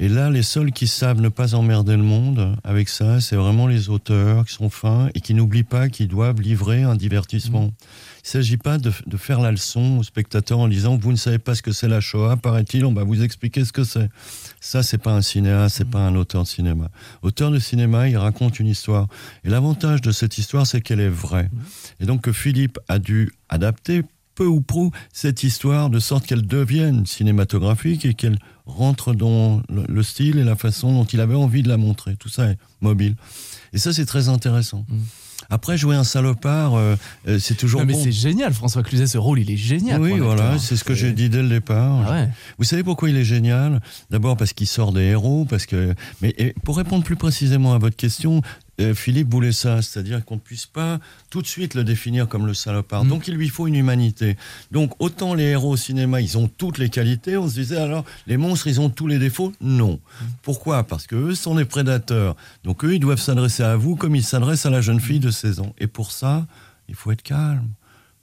Et 0.00 0.08
là, 0.08 0.30
les 0.30 0.44
seuls 0.44 0.70
qui 0.70 0.86
savent 0.86 1.20
ne 1.20 1.28
pas 1.28 1.56
emmerder 1.56 1.96
le 1.96 2.04
monde 2.04 2.54
avec 2.62 2.88
ça, 2.88 3.20
c'est 3.20 3.34
vraiment 3.34 3.66
les 3.66 3.88
auteurs 3.88 4.46
qui 4.46 4.54
sont 4.54 4.70
fins 4.70 5.10
et 5.16 5.20
qui 5.20 5.34
n'oublient 5.34 5.64
pas 5.64 5.88
qu'ils 5.88 6.06
doivent 6.06 6.40
livrer 6.40 6.84
un 6.84 6.94
divertissement. 6.94 7.64
Il 7.64 8.26
ne 8.26 8.28
s'agit 8.28 8.58
pas 8.58 8.78
de, 8.78 8.92
de 9.06 9.16
faire 9.16 9.40
la 9.40 9.50
leçon 9.50 9.98
aux 9.98 10.04
spectateurs 10.04 10.60
en 10.60 10.68
disant 10.68 10.96
vous 10.96 11.10
ne 11.10 11.16
savez 11.16 11.40
pas 11.40 11.56
ce 11.56 11.62
que 11.62 11.72
c'est 11.72 11.88
la 11.88 12.00
Shoah, 12.00 12.36
paraît-il, 12.36 12.84
on 12.84 12.92
va 12.92 13.02
vous 13.02 13.24
expliquer 13.24 13.64
ce 13.64 13.72
que 13.72 13.82
c'est. 13.82 14.08
Ça, 14.60 14.84
c'est 14.84 14.98
pas 14.98 15.12
un 15.12 15.22
cinéaste, 15.22 15.78
c'est 15.78 15.90
pas 15.90 16.06
un 16.06 16.14
auteur 16.14 16.44
de 16.44 16.48
cinéma. 16.48 16.90
Auteur 17.22 17.50
de 17.50 17.58
cinéma, 17.58 18.08
il 18.08 18.16
raconte 18.18 18.60
une 18.60 18.68
histoire. 18.68 19.08
Et 19.42 19.48
l'avantage 19.48 20.00
de 20.00 20.12
cette 20.12 20.38
histoire, 20.38 20.64
c'est 20.64 20.80
qu'elle 20.80 21.00
est 21.00 21.08
vraie. 21.08 21.50
Et 21.98 22.06
donc 22.06 22.20
que 22.20 22.32
Philippe 22.32 22.78
a 22.86 23.00
dû 23.00 23.32
adapter 23.48 24.04
peu 24.38 24.46
ou 24.46 24.60
prou 24.60 24.92
cette 25.12 25.42
histoire 25.42 25.90
de 25.90 25.98
sorte 25.98 26.24
qu'elle 26.24 26.46
devienne 26.46 27.04
cinématographique 27.06 28.04
et 28.04 28.14
qu'elle 28.14 28.38
rentre 28.66 29.12
dans 29.12 29.62
le, 29.68 29.84
le 29.88 30.02
style 30.04 30.38
et 30.38 30.44
la 30.44 30.54
façon 30.54 30.92
dont 30.92 31.04
il 31.04 31.20
avait 31.20 31.34
envie 31.34 31.64
de 31.64 31.68
la 31.68 31.76
montrer. 31.76 32.14
Tout 32.14 32.28
ça 32.28 32.50
est 32.50 32.58
mobile. 32.80 33.16
Et 33.72 33.78
ça, 33.78 33.92
c'est 33.92 34.06
très 34.06 34.28
intéressant. 34.28 34.86
Mm. 34.88 34.96
Après, 35.50 35.76
jouer 35.76 35.96
un 35.96 36.04
salopard, 36.04 36.74
euh, 36.74 36.94
euh, 37.26 37.38
c'est 37.40 37.56
toujours 37.56 37.80
Non, 37.80 37.86
mais 37.86 37.94
bon. 37.94 38.04
c'est 38.04 38.12
génial, 38.12 38.52
François 38.52 38.84
Cluzet, 38.84 39.08
ce 39.08 39.18
rôle, 39.18 39.40
il 39.40 39.50
est 39.50 39.56
génial. 39.56 40.00
Oui, 40.00 40.18
voilà, 40.20 40.56
c'est 40.58 40.76
ce 40.76 40.84
que 40.84 40.94
j'ai 40.94 41.12
dit 41.12 41.28
dès 41.30 41.42
le 41.42 41.48
départ. 41.48 42.04
Ah 42.06 42.12
ouais. 42.12 42.28
Vous 42.58 42.64
savez 42.64 42.84
pourquoi 42.84 43.10
il 43.10 43.16
est 43.16 43.24
génial? 43.24 43.80
D'abord 44.10 44.36
parce 44.36 44.52
qu'il 44.52 44.66
sort 44.68 44.92
des 44.92 45.02
héros, 45.02 45.46
parce 45.48 45.66
que. 45.66 45.94
Mais 46.22 46.34
et 46.38 46.54
pour 46.64 46.76
répondre 46.76 47.02
plus 47.02 47.16
précisément 47.16 47.74
à 47.74 47.78
votre 47.78 47.96
question, 47.96 48.42
Philippe 48.94 49.30
voulait 49.30 49.52
ça, 49.52 49.82
c'est-à-dire 49.82 50.24
qu'on 50.24 50.36
ne 50.36 50.40
puisse 50.40 50.66
pas 50.66 51.00
tout 51.30 51.42
de 51.42 51.46
suite 51.46 51.74
le 51.74 51.82
définir 51.82 52.28
comme 52.28 52.46
le 52.46 52.54
salopard. 52.54 53.04
Mm. 53.04 53.08
Donc 53.08 53.28
il 53.28 53.34
lui 53.34 53.48
faut 53.48 53.66
une 53.66 53.74
humanité. 53.74 54.36
Donc 54.70 54.92
autant 55.00 55.34
les 55.34 55.44
héros 55.44 55.72
au 55.72 55.76
cinéma, 55.76 56.20
ils 56.20 56.38
ont 56.38 56.48
toutes 56.48 56.78
les 56.78 56.88
qualités, 56.88 57.36
on 57.36 57.48
se 57.48 57.54
disait 57.54 57.78
alors 57.78 58.04
les 58.26 58.36
monstres, 58.36 58.68
ils 58.68 58.80
ont 58.80 58.88
tous 58.88 59.08
les 59.08 59.18
défauts? 59.18 59.52
Non. 59.60 59.94
Mm. 59.94 60.24
Pourquoi? 60.42 60.84
Parce 60.84 61.06
que 61.06 61.16
eux 61.16 61.34
sont 61.34 61.56
des 61.56 61.64
prédateurs. 61.64 62.36
Donc 62.64 62.84
eux, 62.84 62.94
ils 62.94 63.00
doivent 63.00 63.20
s'adresser 63.20 63.64
à 63.64 63.76
vous 63.76 63.96
comme 63.96 64.14
ils 64.14 64.24
s'adressent 64.24 64.66
à 64.66 64.70
la 64.70 64.80
jeune 64.80 65.00
fille 65.00 65.20
de 65.20 65.30
16 65.30 65.60
ans. 65.60 65.74
Et 65.78 65.86
pour 65.88 66.12
ça, 66.12 66.46
il 66.88 66.94
faut 66.94 67.10
être 67.10 67.22
calme. 67.22 67.68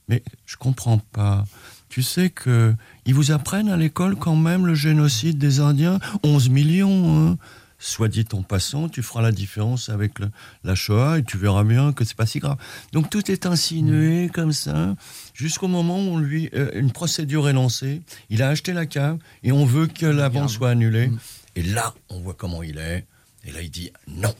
Mais 0.07 0.23
je 0.45 0.55
comprends 0.55 0.99
pas. 0.99 1.45
Tu 1.89 2.01
sais 2.01 2.29
que 2.29 2.73
ils 3.05 3.13
vous 3.13 3.31
apprennent 3.31 3.69
à 3.69 3.77
l'école 3.77 4.15
quand 4.15 4.35
même 4.35 4.65
le 4.65 4.75
génocide 4.75 5.37
des 5.37 5.59
Indiens? 5.59 5.99
11 6.23 6.49
millions. 6.49 7.27
Hein 7.27 7.37
Soit 7.87 8.07
dit 8.07 8.25
en 8.33 8.41
passant, 8.41 8.89
tu 8.89 9.03
feras 9.03 9.21
la 9.21 9.31
différence 9.31 9.89
avec 9.89 10.17
le- 10.17 10.31
la 10.63 10.73
Shoah 10.73 11.19
et 11.19 11.23
tu 11.23 11.37
verras 11.37 11.63
bien 11.63 11.93
que 11.93 12.03
c'est 12.03 12.17
pas 12.17 12.25
si 12.25 12.39
grave. 12.39 12.57
Donc 12.93 13.11
tout 13.11 13.29
est 13.29 13.45
insinué 13.45 14.27
comme 14.33 14.53
ça 14.53 14.95
jusqu'au 15.35 15.67
moment 15.67 15.97
où 15.99 16.13
on 16.13 16.17
lui 16.17 16.49
euh, 16.55 16.71
une 16.73 16.91
procédure 16.91 17.47
est 17.47 17.53
lancée. 17.53 18.01
Il 18.31 18.41
a 18.41 18.49
acheté 18.49 18.73
la 18.73 18.87
cave 18.87 19.19
et 19.43 19.51
on 19.51 19.65
veut 19.65 19.85
que 19.85 20.07
la 20.07 20.29
vente 20.29 20.49
soit 20.49 20.71
annulée. 20.71 21.11
Et 21.55 21.61
là, 21.61 21.93
on 22.09 22.19
voit 22.21 22.33
comment 22.33 22.63
il 22.63 22.79
est. 22.79 23.05
Et 23.45 23.51
là, 23.51 23.61
il 23.61 23.69
dit 23.69 23.91
non. 24.07 24.33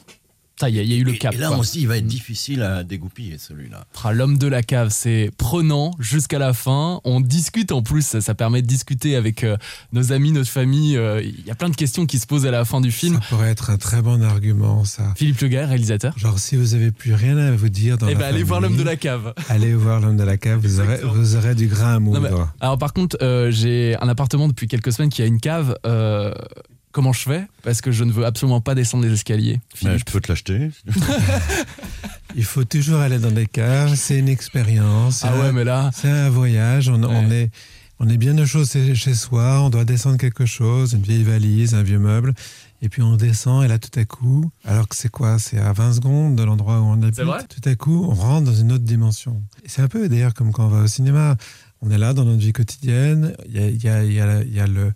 Ça, 0.58 0.70
il 0.70 0.76
y, 0.76 0.78
a- 0.78 0.82
il 0.82 0.90
y 0.90 0.94
a 0.94 0.96
eu 0.96 1.04
le 1.04 1.12
cap. 1.12 1.34
Et 1.34 1.36
là, 1.36 1.48
quoi. 1.48 1.58
on 1.58 1.62
se 1.62 1.72
dit, 1.72 1.80
il 1.82 1.88
va 1.88 1.98
être 1.98 2.06
difficile 2.06 2.62
à 2.62 2.82
dégoupiller 2.82 3.36
celui-là. 3.36 3.84
L'homme 4.12 4.38
de 4.38 4.46
la 4.46 4.62
cave, 4.62 4.88
c'est 4.90 5.30
prenant 5.36 5.90
jusqu'à 5.98 6.38
la 6.38 6.54
fin. 6.54 7.00
On 7.04 7.20
discute 7.20 7.72
en 7.72 7.82
plus, 7.82 8.06
ça, 8.06 8.20
ça 8.22 8.34
permet 8.34 8.62
de 8.62 8.66
discuter 8.66 9.16
avec 9.16 9.44
euh, 9.44 9.58
nos 9.92 10.12
amis, 10.12 10.32
notre 10.32 10.48
famille. 10.50 10.96
Euh, 10.96 11.20
Il 11.22 11.44
y 11.46 11.50
a 11.50 11.54
plein 11.54 11.68
de 11.68 11.76
questions 11.76 12.06
qui 12.06 12.18
se 12.18 12.26
posent 12.26 12.46
à 12.46 12.50
la 12.50 12.64
fin 12.64 12.80
du 12.80 12.90
film. 12.90 13.16
Ça 13.16 13.20
pourrait 13.28 13.50
être 13.50 13.68
un 13.68 13.76
très 13.76 14.00
bon 14.00 14.22
argument, 14.22 14.84
ça. 14.86 15.12
Philippe 15.16 15.40
Le 15.40 15.48
Gay, 15.48 15.64
réalisateur. 15.64 16.16
Genre, 16.18 16.38
si 16.38 16.56
vous 16.56 16.74
avez 16.74 16.90
plus 16.90 17.12
rien 17.12 17.36
à 17.36 17.50
vous 17.52 17.68
dire 17.68 17.98
dans 17.98 18.08
Eh 18.08 18.14
la 18.14 18.18
ben, 18.20 18.24
allez 18.26 18.42
voir 18.42 18.62
l'homme 18.62 18.78
de 18.78 18.82
la 18.82 18.96
cave. 18.96 19.34
Allez 19.50 19.74
voir 19.74 20.00
l'homme 20.00 20.16
de 20.16 20.24
la 20.24 20.38
cave, 20.38 20.60
vous 20.62 20.80
aurez, 20.80 20.86
Exactement. 20.94 21.12
vous 21.12 21.36
aurez 21.36 21.54
du 21.54 21.66
grain 21.66 21.90
à 21.96 21.98
Non, 21.98 22.00
moudre. 22.00 22.20
mais- 22.22 22.30
alors 22.60 22.78
par 22.78 22.94
contre, 22.94 23.18
euh, 23.20 23.50
j'ai 23.50 23.94
un 24.00 24.08
appartement 24.08 24.48
depuis 24.48 24.68
quelques 24.68 24.92
semaines 24.92 25.10
qui 25.10 25.20
a 25.20 25.26
une 25.26 25.38
cave. 25.40 25.76
Comment 26.96 27.12
je 27.12 27.20
fais? 27.20 27.46
Parce 27.62 27.82
que 27.82 27.92
je 27.92 28.04
ne 28.04 28.10
veux 28.10 28.24
absolument 28.24 28.62
pas 28.62 28.74
descendre 28.74 29.04
les 29.04 29.12
escaliers. 29.12 29.60
Je 29.74 30.02
peux 30.10 30.18
te 30.18 30.32
l'acheter. 30.32 30.70
Il 32.34 32.42
faut 32.44 32.64
toujours 32.64 33.00
aller 33.00 33.18
dans 33.18 33.30
des 33.30 33.44
caves, 33.46 33.94
c'est 33.96 34.18
une 34.18 34.28
expérience. 34.30 35.18
c'est 35.18 35.26
Ah 35.28 35.38
ouais, 35.38 35.48
un- 35.48 35.52
mais 35.52 35.64
là, 35.64 35.90
C'est 35.94 36.08
un 36.08 36.30
voyage, 36.30 36.88
on, 36.88 37.02
est, 37.30 37.50
on 38.00 38.08
est 38.08 38.16
bien 38.16 38.36
au 38.38 38.46
chaud 38.46 38.64
chez 38.64 39.14
soi, 39.14 39.60
on 39.60 39.68
doit 39.68 39.84
descendre 39.84 40.16
quelque 40.16 40.46
chose, 40.46 40.94
une 40.94 41.02
vieille 41.02 41.22
valise, 41.22 41.74
un 41.74 41.82
vieux 41.82 41.98
meuble, 41.98 42.32
et 42.80 42.88
puis 42.88 43.02
on 43.02 43.16
descend, 43.16 43.62
et 43.62 43.68
là 43.68 43.78
tout 43.78 43.98
à 44.00 44.06
coup, 44.06 44.50
alors 44.64 44.88
que 44.88 44.96
c'est 44.96 45.10
quoi? 45.10 45.38
C'est 45.38 45.58
à 45.58 45.74
20 45.74 45.92
secondes 45.94 46.34
de 46.34 46.42
l'endroit 46.44 46.80
où 46.80 46.84
on 46.84 47.02
habite, 47.02 47.16
C'est 47.16 47.24
vrai? 47.24 47.42
Tout 47.48 47.68
à 47.68 47.74
coup 47.74 48.06
on 48.10 48.14
rentre 48.14 48.46
dans 48.50 48.54
une 48.56 48.72
autre 48.72 48.84
dimension. 48.84 49.42
C'est 49.66 49.82
un 49.82 49.88
peu 49.88 50.08
d'ailleurs 50.08 50.32
comme 50.32 50.50
quand 50.50 50.64
on 50.64 50.68
va 50.70 50.82
au 50.84 50.86
cinéma, 50.88 51.36
on 51.82 51.90
est 51.90 51.98
là 51.98 52.14
dans 52.14 52.24
notre 52.24 52.40
vie 52.40 52.52
quotidienne, 52.54 53.34
il 53.48 53.54
y 53.54 53.58
a, 53.58 53.68
il 53.68 53.82
y 53.84 53.88
a- 53.88 54.02
il 54.04 54.12
y 54.14 54.20
a- 54.20 54.42
il 54.42 54.54
y 54.54 54.60
a 54.60 54.66
le, 54.66 54.92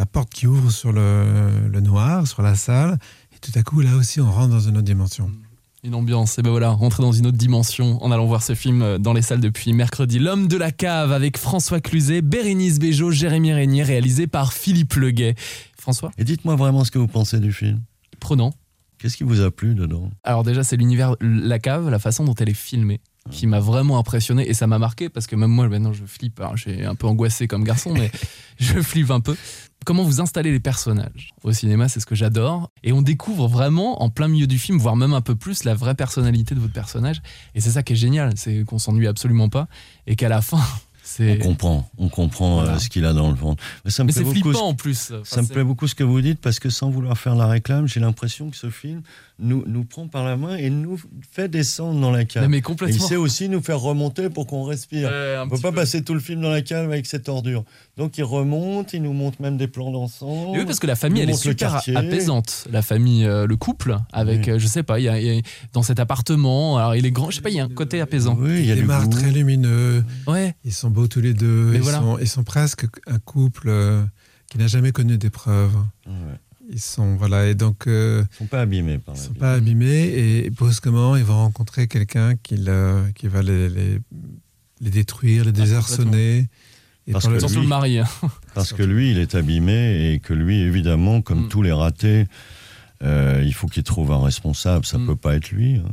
la 0.00 0.06
porte 0.06 0.30
qui 0.32 0.46
ouvre 0.46 0.70
sur 0.72 0.92
le, 0.92 1.68
le 1.70 1.80
noir, 1.82 2.26
sur 2.26 2.40
la 2.40 2.54
salle, 2.54 2.98
et 3.34 3.38
tout 3.38 3.52
à 3.54 3.62
coup 3.62 3.80
là 3.82 3.94
aussi 3.96 4.18
on 4.18 4.30
rentre 4.30 4.48
dans 4.48 4.60
une 4.60 4.78
autre 4.78 4.86
dimension. 4.86 5.30
une 5.84 5.94
ambiance. 5.94 6.38
Et 6.38 6.42
ben 6.42 6.48
voilà, 6.50 6.70
rentrer 6.70 7.02
dans 7.02 7.12
une 7.12 7.26
autre 7.26 7.36
dimension 7.36 8.02
en 8.02 8.10
allant 8.10 8.24
voir 8.24 8.42
ce 8.42 8.54
film 8.54 8.80
euh, 8.80 8.96
dans 8.96 9.12
les 9.12 9.20
salles 9.20 9.40
depuis 9.40 9.74
mercredi. 9.74 10.18
L'homme 10.18 10.48
de 10.48 10.56
la 10.56 10.72
cave 10.72 11.12
avec 11.12 11.36
François 11.36 11.80
Cluzet, 11.80 12.22
Bérénice 12.22 12.78
Bejo, 12.78 13.10
Jérémy 13.10 13.52
Régnier, 13.52 13.82
réalisé 13.82 14.26
par 14.26 14.54
Philippe 14.54 14.94
Leguet. 14.94 15.34
François, 15.78 16.12
Et 16.16 16.24
dites-moi 16.24 16.56
vraiment 16.56 16.82
ce 16.84 16.90
que 16.90 16.98
vous 16.98 17.06
pensez 17.08 17.38
du 17.38 17.52
film. 17.52 17.80
prenant. 18.20 18.54
Qu'est-ce 18.98 19.18
qui 19.18 19.24
vous 19.24 19.42
a 19.42 19.50
plu 19.50 19.74
dedans? 19.74 20.10
Alors 20.24 20.44
déjà, 20.44 20.64
c'est 20.64 20.76
l'univers, 20.78 21.14
la 21.20 21.58
cave, 21.58 21.90
la 21.90 21.98
façon 21.98 22.24
dont 22.24 22.34
elle 22.34 22.48
est 22.48 22.54
filmée 22.54 23.00
qui 23.30 23.46
m'a 23.46 23.60
vraiment 23.60 23.98
impressionné 23.98 24.48
et 24.48 24.54
ça 24.54 24.66
m'a 24.66 24.78
marqué 24.78 25.08
parce 25.08 25.26
que 25.26 25.36
même 25.36 25.50
moi 25.50 25.68
maintenant 25.68 25.92
je 25.92 26.04
flippe, 26.04 26.40
Alors, 26.40 26.56
j'ai 26.56 26.84
un 26.84 26.94
peu 26.94 27.06
angoissé 27.06 27.48
comme 27.48 27.64
garçon 27.64 27.92
mais 27.92 28.10
je 28.58 28.80
flippe 28.80 29.10
un 29.10 29.20
peu. 29.20 29.36
Comment 29.86 30.02
vous 30.02 30.20
installez 30.20 30.52
les 30.52 30.60
personnages 30.60 31.30
au 31.42 31.52
cinéma, 31.52 31.88
c'est 31.88 32.00
ce 32.00 32.06
que 32.06 32.14
j'adore 32.14 32.70
et 32.82 32.92
on 32.92 33.00
découvre 33.00 33.48
vraiment 33.48 34.02
en 34.02 34.10
plein 34.10 34.28
milieu 34.28 34.46
du 34.46 34.58
film, 34.58 34.78
voire 34.78 34.96
même 34.96 35.14
un 35.14 35.22
peu 35.22 35.34
plus 35.34 35.64
la 35.64 35.74
vraie 35.74 35.94
personnalité 35.94 36.54
de 36.54 36.60
votre 36.60 36.74
personnage 36.74 37.22
et 37.54 37.60
c'est 37.60 37.70
ça 37.70 37.82
qui 37.82 37.94
est 37.94 37.96
génial, 37.96 38.32
c'est 38.36 38.64
qu'on 38.64 38.78
s'ennuie 38.78 39.06
absolument 39.06 39.48
pas 39.48 39.68
et 40.06 40.16
qu'à 40.16 40.28
la 40.28 40.42
fin 40.42 40.60
On 41.20 41.36
comprend, 41.38 41.90
on 41.98 42.08
comprend 42.08 42.60
euh, 42.60 42.62
Voilà. 42.64 42.78
ce 42.78 42.88
qu'il 42.88 43.04
a 43.04 43.12
dans 43.12 43.28
le 43.30 43.34
ventre. 43.36 43.62
Mais 43.84 43.90
ça 43.90 44.04
me 44.04 44.08
mais 44.08 44.12
plaît 44.14 44.22
beaucoup. 44.22 44.34
flippant 44.52 44.68
en 44.68 44.74
plus. 44.74 45.10
Enfin, 45.12 45.22
Ça 45.24 45.42
me 45.42 45.46
plaît 45.48 45.64
beaucoup 45.64 45.86
ce 45.88 45.94
que 45.94 46.04
vous 46.04 46.20
dites 46.20 46.40
parce 46.40 46.58
que 46.58 46.70
sans 46.70 46.90
vouloir 46.90 47.16
faire 47.18 47.34
la 47.34 47.46
réclame, 47.46 47.88
j'ai 47.88 48.00
l'impression 48.00 48.50
que 48.50 48.56
ce 48.56 48.70
film 48.70 49.02
nous, 49.38 49.64
nous 49.66 49.84
prend 49.84 50.06
par 50.06 50.24
la 50.24 50.36
main 50.36 50.56
et 50.56 50.68
nous 50.70 51.00
fait 51.32 51.48
descendre 51.48 52.00
dans 52.00 52.10
la 52.10 52.24
cave. 52.24 52.46
Mais 52.48 52.58
Et 52.58 52.60
il 52.60 52.62
complètement. 52.62 53.06
sait 53.06 53.16
aussi 53.16 53.48
nous 53.48 53.60
faire 53.62 53.80
remonter 53.80 54.28
pour 54.30 54.46
qu'on 54.46 54.62
respire. 54.64 55.08
Un 55.10 55.42
On 55.44 55.48
peut 55.48 55.56
petit 55.56 55.62
pas 55.62 55.70
peu. 55.70 55.76
passer 55.76 56.02
tout 56.04 56.14
le 56.14 56.20
film 56.20 56.40
dans 56.42 56.50
la 56.50 56.62
cave 56.62 56.84
avec 56.90 57.06
cette 57.06 57.28
ordure. 57.28 57.64
Donc 57.96 58.16
il 58.18 58.24
remonte, 58.24 58.92
il 58.92 59.02
nous 59.02 59.12
montre 59.12 59.40
même 59.42 59.56
des 59.56 59.66
plans 59.68 59.90
d'ensemble. 59.90 60.58
Oui, 60.58 60.64
parce 60.64 60.78
que 60.78 60.86
la 60.86 60.96
famille, 60.96 61.20
Il 61.22 61.24
elle 61.24 61.30
est 61.30 61.34
super 61.38 61.72
quartier. 61.72 61.96
apaisante. 61.96 62.66
La 62.70 62.82
famille, 62.82 63.24
euh, 63.24 63.46
le 63.46 63.56
couple, 63.56 63.96
avec, 64.12 64.44
Oui. 64.46 64.52
euh, 64.52 64.58
je 64.58 64.66
sais 64.66 64.82
pas, 64.82 64.98
il 65.00 65.04
y 65.04 65.08
a, 65.08 65.18
il 65.20 65.26
y 65.26 65.38
a- 65.38 65.42
dans 65.72 65.82
cet 65.82 65.98
appartement, 66.00 66.76
alors 66.78 66.94
il 66.94 67.04
est 67.06 67.10
grand, 67.10 67.30
je 67.30 67.36
sais 67.36 67.42
pas, 67.42 67.50
il 67.50 67.56
y 67.56 67.60
a 67.60 67.64
un 67.64 67.68
côté 67.68 68.00
apaisant. 68.00 68.36
Oui, 68.38 68.60
il 68.60 68.66
y 68.66 68.72
a 68.72 68.74
Des 68.74 68.82
goût. 68.82 69.08
très 69.10 69.30
lumineux, 69.30 70.04
Ouais, 70.26 70.54
Ils 70.64 70.72
sont 70.72 70.89
beaux 70.90 71.06
tous 71.08 71.20
les 71.20 71.34
deux. 71.34 71.72
Ils, 71.74 71.80
voilà. 71.80 71.98
sont, 71.98 72.18
ils 72.18 72.28
sont 72.28 72.44
presque 72.44 72.86
un 73.06 73.18
couple 73.18 73.68
euh, 73.68 74.02
qui 74.50 74.58
n'a 74.58 74.66
jamais 74.66 74.92
connu 74.92 75.16
d'épreuve. 75.18 75.72
Ouais. 76.06 76.12
Ils 76.72 76.80
sont 76.80 77.16
voilà 77.16 77.46
et 77.48 77.54
donc 77.56 77.86
euh, 77.88 78.22
Ils 78.34 78.36
sont 78.38 78.46
pas 78.46 78.60
abîmés 78.60 78.98
par 78.98 79.16
ils 79.16 79.18
sont 79.20 79.32
vie. 79.32 79.38
pas 79.40 79.54
abîmés 79.54 80.04
et 80.44 80.50
brusquement 80.50 81.16
ils 81.16 81.24
vont 81.24 81.34
rencontrer 81.38 81.88
quelqu'un 81.88 82.36
qui, 82.36 82.56
le- 82.56 83.06
qui 83.16 83.26
va 83.26 83.42
les, 83.42 83.68
les, 83.68 83.98
les 84.80 84.90
détruire, 84.90 85.44
les 85.44 85.52
désarçonner. 85.52 86.48
Et 87.08 87.12
Parce 87.12 87.24
par 87.24 87.34
que 87.36 87.44
lui- 87.46 87.54
le 87.62 87.66
mari. 87.66 87.98
Parce 88.54 88.72
que 88.72 88.82
lui, 88.84 89.10
il 89.10 89.18
est 89.18 89.34
abîmé 89.34 90.12
et 90.12 90.20
que 90.20 90.32
lui, 90.32 90.60
évidemment, 90.60 91.22
comme 91.22 91.46
Mm. 91.46 91.48
tous 91.48 91.62
les 91.62 91.72
ratés, 91.72 92.26
euh, 93.02 93.42
il 93.44 93.54
faut 93.54 93.66
qu'il 93.66 93.82
trouve 93.82 94.12
un 94.12 94.22
responsable. 94.22 94.84
Ça 94.86 94.98
Mm. 94.98 95.06
peut 95.06 95.16
pas 95.16 95.34
être 95.34 95.50
lui. 95.50 95.76
hein. 95.76 95.84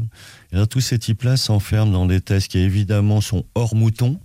Et 0.51 0.57
là, 0.57 0.67
tous 0.67 0.81
ces 0.81 0.99
types-là 0.99 1.38
s'enferment 1.38 1.91
dans 1.91 2.05
des 2.05 2.21
tests 2.21 2.49
qui, 2.51 2.60
évidemment, 2.60 3.21
sont 3.21 3.45
hors 3.55 3.73
mouton. 3.73 4.19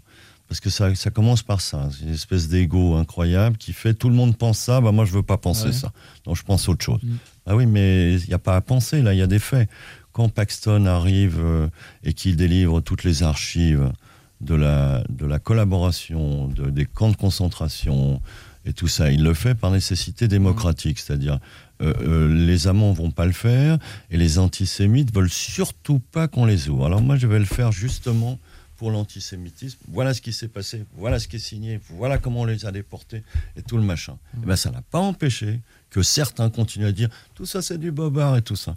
Parce 0.52 0.60
que 0.60 0.68
ça, 0.68 0.94
ça 0.94 1.08
commence 1.08 1.42
par 1.42 1.62
ça. 1.62 1.88
C'est 1.90 2.04
une 2.04 2.12
espèce 2.12 2.46
d'ego 2.46 2.96
incroyable 2.96 3.56
qui 3.56 3.72
fait 3.72 3.94
tout 3.94 4.10
le 4.10 4.14
monde 4.14 4.36
pense 4.36 4.58
ça, 4.58 4.82
bah 4.82 4.92
moi 4.92 5.06
je 5.06 5.12
veux 5.12 5.22
pas 5.22 5.38
penser 5.38 5.68
Ouais. 5.68 5.72
ça. 5.72 5.92
Donc 6.26 6.36
je 6.36 6.42
pense 6.42 6.68
autre 6.68 6.84
chose. 6.84 7.00
Mm. 7.02 7.14
Ah 7.46 7.56
oui, 7.56 7.64
mais 7.64 8.16
il 8.20 8.28
n'y 8.28 8.34
a 8.34 8.38
pas 8.38 8.54
à 8.56 8.60
penser, 8.60 9.00
là, 9.00 9.14
il 9.14 9.18
y 9.18 9.22
a 9.22 9.26
des 9.26 9.38
faits. 9.38 9.66
Quand 10.12 10.28
Paxton 10.28 10.84
arrive 10.84 11.38
euh, 11.42 11.68
et 12.04 12.12
qu'il 12.12 12.36
délivre 12.36 12.82
toutes 12.82 13.02
les 13.02 13.22
archives 13.22 13.90
de 14.42 14.54
la, 14.54 15.02
de 15.08 15.24
la 15.24 15.38
collaboration, 15.38 16.48
de, 16.48 16.68
des 16.68 16.84
camps 16.84 17.10
de 17.10 17.16
concentration 17.16 18.20
et 18.66 18.74
tout 18.74 18.88
ça, 18.88 19.10
il 19.10 19.22
le 19.22 19.32
fait 19.32 19.54
par 19.54 19.70
nécessité 19.70 20.28
démocratique. 20.28 20.98
C'est-à-dire, 20.98 21.38
euh, 21.80 21.94
euh, 22.02 22.46
les 22.46 22.68
amants 22.68 22.92
vont 22.92 23.10
pas 23.10 23.24
le 23.24 23.32
faire 23.32 23.78
et 24.10 24.18
les 24.18 24.38
antisémites 24.38 25.14
veulent 25.14 25.30
surtout 25.30 25.98
pas 26.12 26.28
qu'on 26.28 26.44
les 26.44 26.68
ouvre. 26.68 26.84
Alors 26.84 27.00
moi, 27.00 27.16
je 27.16 27.26
vais 27.26 27.38
le 27.38 27.46
faire 27.46 27.72
justement 27.72 28.38
pour 28.82 28.90
l'antisémitisme. 28.90 29.78
Voilà 29.92 30.12
ce 30.12 30.20
qui 30.20 30.32
s'est 30.32 30.48
passé, 30.48 30.84
voilà 30.96 31.20
ce 31.20 31.28
qui 31.28 31.36
est 31.36 31.38
signé, 31.38 31.78
voilà 31.90 32.18
comment 32.18 32.40
on 32.40 32.44
les 32.46 32.66
a 32.66 32.72
déportés 32.72 33.22
et 33.56 33.62
tout 33.62 33.76
le 33.76 33.84
machin. 33.84 34.16
Et 34.42 34.46
ben, 34.46 34.56
ça 34.56 34.72
n'a 34.72 34.82
pas 34.82 34.98
empêché 34.98 35.60
que 35.88 36.02
certains 36.02 36.50
continuent 36.50 36.86
à 36.86 36.92
dire 36.92 37.08
tout 37.36 37.46
ça 37.46 37.62
c'est 37.62 37.78
du 37.78 37.92
bobard 37.92 38.36
et 38.36 38.42
tout 38.42 38.56
ça. 38.56 38.74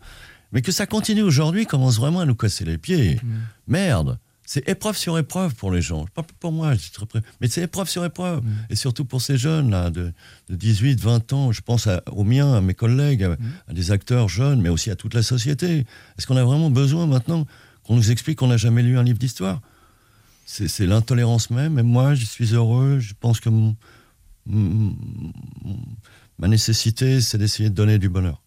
Mais 0.52 0.62
que 0.62 0.72
ça 0.72 0.86
continue 0.86 1.24
aujourd'hui 1.24 1.66
commence 1.66 1.96
vraiment 1.98 2.20
à 2.20 2.26
nous 2.28 2.36
casser 2.36 2.66
les 2.66 2.78
pieds. 2.78 3.20
Merde 3.68 4.20
c'est 4.48 4.70
épreuve 4.70 4.96
sur 4.96 5.18
épreuve 5.18 5.56
pour 5.56 5.72
les 5.72 5.82
gens. 5.82 6.06
Pas 6.14 6.22
pour 6.40 6.52
moi, 6.52 6.76
je 6.76 6.82
suis 6.82 6.92
très. 6.92 7.08
Mais 7.42 7.48
c'est 7.48 7.64
épreuve 7.64 7.90
sur 7.90 8.06
épreuve. 8.06 8.44
Et 8.70 8.76
surtout 8.76 9.04
pour 9.04 9.20
ces 9.20 9.40
jeunes 9.40 9.72
de, 9.92 10.14
de 10.50 10.56
18, 10.56 11.00
20 11.02 11.34
ans. 11.34 11.52
Je 11.52 11.62
pense 11.62 11.88
à- 11.88 12.04
aux 12.12 12.24
miens, 12.24 12.54
à 12.54 12.62
mes 12.62 12.76
collègues, 12.76 13.24
à, 13.24 13.38
à 13.68 13.74
des 13.74 13.90
acteurs 13.90 14.30
jeunes, 14.30 14.62
mais 14.62 14.70
aussi 14.70 14.92
à 14.92 14.96
toute 14.96 15.16
la 15.16 15.24
société. 15.24 15.88
Est-ce 16.20 16.28
qu'on 16.28 16.38
a 16.38 16.44
vraiment 16.44 16.70
besoin 16.70 17.08
maintenant 17.08 17.48
qu'on 17.86 17.96
nous 17.96 18.12
explique 18.12 18.38
qu'on 18.38 18.46
n'a 18.50 18.58
jamais 18.58 18.84
lu 18.84 19.00
un 19.00 19.04
livre 19.04 19.18
d'histoire? 19.18 19.62
C'est 20.46 20.86
l'intolérance 20.86 21.50
même. 21.50 21.80
Et 21.80 21.84
moi, 21.84 22.14
je 22.14 22.24
suis 22.26 22.54
heureux. 22.54 23.00
Je 23.00 23.14
pense 23.20 23.40
que 23.40 23.50
mon- 23.50 23.76
ma 26.38 26.48
nécessité, 26.48 27.20
c'est 27.22 27.38
d'essayer 27.38 27.70
de 27.70 27.76
donner 27.76 27.98
du 27.98 28.10
bonheur. 28.10 28.42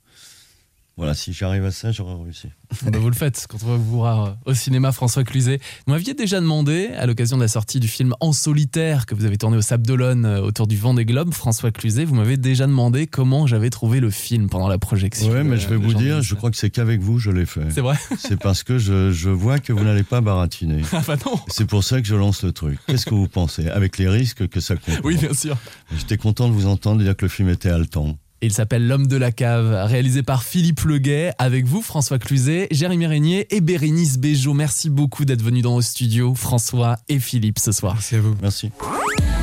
Voilà, 0.98 1.14
si 1.14 1.32
j'arrive 1.32 1.64
à 1.64 1.70
ça, 1.70 1.92
j'aurai 1.92 2.20
réussi. 2.22 2.48
Bah, 2.82 2.98
vous 2.98 3.08
le 3.08 3.14
faites 3.14 3.46
quand 3.48 3.58
on 3.62 3.68
va 3.68 3.76
vous 3.76 3.84
voir 3.98 4.37
au 4.46 4.52
cinéma, 4.52 4.90
François 4.92 5.22
Cluzet. 5.24 5.61
Vous 5.87 5.92
m'aviez 5.92 6.12
déjà 6.12 6.40
demandé, 6.40 6.88
à 6.98 7.06
l'occasion 7.06 7.37
de 7.37 7.42
la 7.42 7.48
sortie 7.48 7.78
du 7.80 7.87
film 7.88 8.14
En 8.20 8.32
solitaire 8.32 9.06
que 9.06 9.14
vous 9.14 9.24
avez 9.24 9.38
tourné 9.38 9.56
au 9.56 9.62
Sable 9.62 9.87
d'Olonne 9.87 10.26
euh, 10.26 10.40
autour 10.40 10.66
du 10.66 10.76
vent 10.76 10.94
des 10.94 11.04
globes, 11.04 11.32
François 11.32 11.70
Cluzet, 11.70 12.04
vous 12.04 12.16
m'avez 12.16 12.37
déjà 12.37 12.66
demandé 12.66 13.06
comment 13.06 13.46
j'avais 13.46 13.70
trouvé 13.70 14.00
le 14.00 14.11
film 14.11 14.48
pendant 14.48 14.66
la 14.68 14.78
projection. 14.78 15.30
Ouais, 15.30 15.44
mais 15.44 15.56
je 15.56 15.68
vais 15.68 15.76
Euh, 15.76 15.78
vous 15.78 15.94
dire, 15.94 16.20
je 16.20 16.34
crois 16.34 16.50
que 16.50 16.56
c'est 16.56 16.68
qu'avec 16.70 17.00
vous 17.00 17.18
je 17.20 17.30
l'ai 17.30 17.46
fait. 17.46 17.70
C'est 17.70 17.80
vrai 17.80 17.96
C'est 18.18 18.37
parce 18.40 18.64
que 18.64 18.78
je, 18.78 19.12
je 19.12 19.30
vois 19.30 19.61
que 19.61 19.72
vous 19.72 19.84
n'allez 19.84 20.02
pas 20.02 20.20
baratiner. 20.20 20.82
Ah 20.92 21.02
bah 21.06 21.14
non 21.24 21.38
C'est 21.46 21.66
pour 21.66 21.84
ça 21.84 22.00
que 22.02 22.08
je 22.08 22.16
lance 22.16 22.42
le 22.42 22.50
truc. 22.50 22.76
Qu'est-ce 22.88 23.06
que 23.06 23.14
vous 23.14 23.28
pensez? 23.28 23.68
Avec 23.68 23.98
les 23.98 24.08
risques 24.08 24.48
que 24.48 24.58
ça 24.58 24.74
comporte. 24.74 25.04
Oui, 25.04 25.16
bien 25.16 25.32
sûr. 25.32 25.56
J'étais 25.96 26.16
content 26.16 26.48
de 26.48 26.52
vous 26.54 26.66
entendre 26.66 27.00
dire 27.02 27.16
que 27.16 27.24
le 27.24 27.28
film 27.28 27.48
était 27.50 27.68
haletant. 27.70 28.18
Et 28.40 28.46
il 28.46 28.53
s'appelle 28.53 28.87
L'homme 28.87 29.09
de 29.09 29.16
la 29.16 29.33
cave, 29.33 29.87
réalisé 29.87 30.22
par 30.22 30.44
Philippe 30.44 30.81
Leguet, 30.81 31.33
avec 31.38 31.64
vous, 31.64 31.83
François 31.83 32.18
Cluzet, 32.18 32.68
Jérémy 32.70 33.07
Régnier 33.07 33.53
et 33.55 33.61
Bérénice 33.61 34.18
Bejo. 34.18 34.55
Merci 34.55 34.90
beaucoup 34.90 35.24
d'être 35.24 35.42
venus 35.42 35.62
dans 35.62 35.74
nos 35.74 35.83
studios, 35.83 36.35
François 36.35 36.98
et 37.09 37.18
Philippe, 37.18 37.59
ce 37.59 37.72
soir. 37.72 37.94
Merci 37.94 38.14
à 38.14 38.20
vous. 38.20 38.37
Merci. 38.40 38.70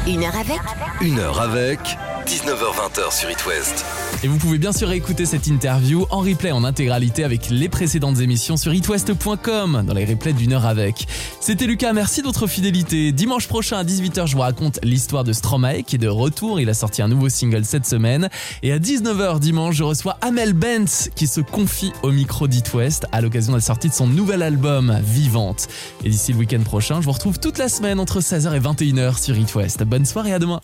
Une 0.08 0.24
heure 0.24 0.36
avec 0.36 0.62
Une 1.02 1.20
heure 1.20 1.42
avec 1.42 1.98
19h20 2.26 3.16
sur 3.16 3.30
It 3.30 3.46
West. 3.46 3.86
Et 4.24 4.28
vous 4.28 4.38
pouvez 4.38 4.58
bien 4.58 4.72
sûr 4.72 4.92
écouter 4.92 5.28
cette 5.28 5.46
interview 5.46 6.08
en 6.10 6.22
replay 6.22 6.52
en 6.52 6.64
intégralité 6.64 7.24
avec 7.24 7.50
les 7.52 7.70
précédentes 7.70 8.20
émissions 8.20 8.58
sur 8.58 8.74
itwest.com 8.74 9.84
dans 9.86 9.94
les 9.94 10.06
replays 10.06 10.34
d'une 10.34 10.54
heure 10.54 10.66
avec. 10.66 11.08
C'était 11.40 11.68
Lucas, 11.68 11.94
merci 11.94 12.22
de 12.22 12.26
votre 12.26 12.48
fidélité. 12.48 13.12
Dimanche 13.12 13.48
prochain 13.48 13.78
à 13.78 13.84
18h, 13.84 14.26
je 14.26 14.34
vous 14.34 14.42
raconte 14.42 14.80
l'histoire 14.82 15.24
de 15.24 15.34
Stromae 15.34 15.84
qui 15.84 15.98
est 15.98 16.00
de 16.00 16.08
retour. 16.08 16.60
Il 16.60 16.68
a 16.70 16.74
sorti 16.74 17.04
un 17.04 17.08
nouveau 17.08 17.30
single 17.30 17.64
cette 17.64 17.86
semaine. 17.86 18.30
Et 18.64 18.72
à 18.72 18.80
19h 18.80 19.40
dimanche, 19.40 19.76
je 19.76 19.84
reçois 19.84 20.18
Amel 20.22 20.54
Bent 20.54 21.10
qui 21.16 21.28
se 21.28 21.42
confie 21.42 21.94
au 22.02 22.12
micro 22.12 22.48
d'It 22.48 22.74
West 22.74 23.06
à 23.12 23.22
l'occasion 23.22 23.52
de 23.52 23.58
la 23.58 23.62
sortie 23.62 23.90
de 23.90 23.94
son 23.94 24.08
nouvel 24.08 24.42
album 24.42 25.00
Vivante. 25.04 25.68
Et 26.04 26.10
d'ici 26.10 26.34
le 26.34 26.40
week-end 26.40 26.64
prochain, 26.64 27.02
je 27.02 27.06
vous 27.06 27.12
retrouve 27.12 27.40
toute 27.40 27.60
la 27.60 27.70
semaine 27.70 28.00
entre 28.00 28.20
16h 28.20 28.56
et 28.56 28.60
21h 28.60 29.22
sur 29.22 29.38
It 29.38 29.54
West. 29.54 29.84
Bonne 29.84 30.06
soirée, 30.06 30.34
à 30.34 30.40
demain. 30.40 30.60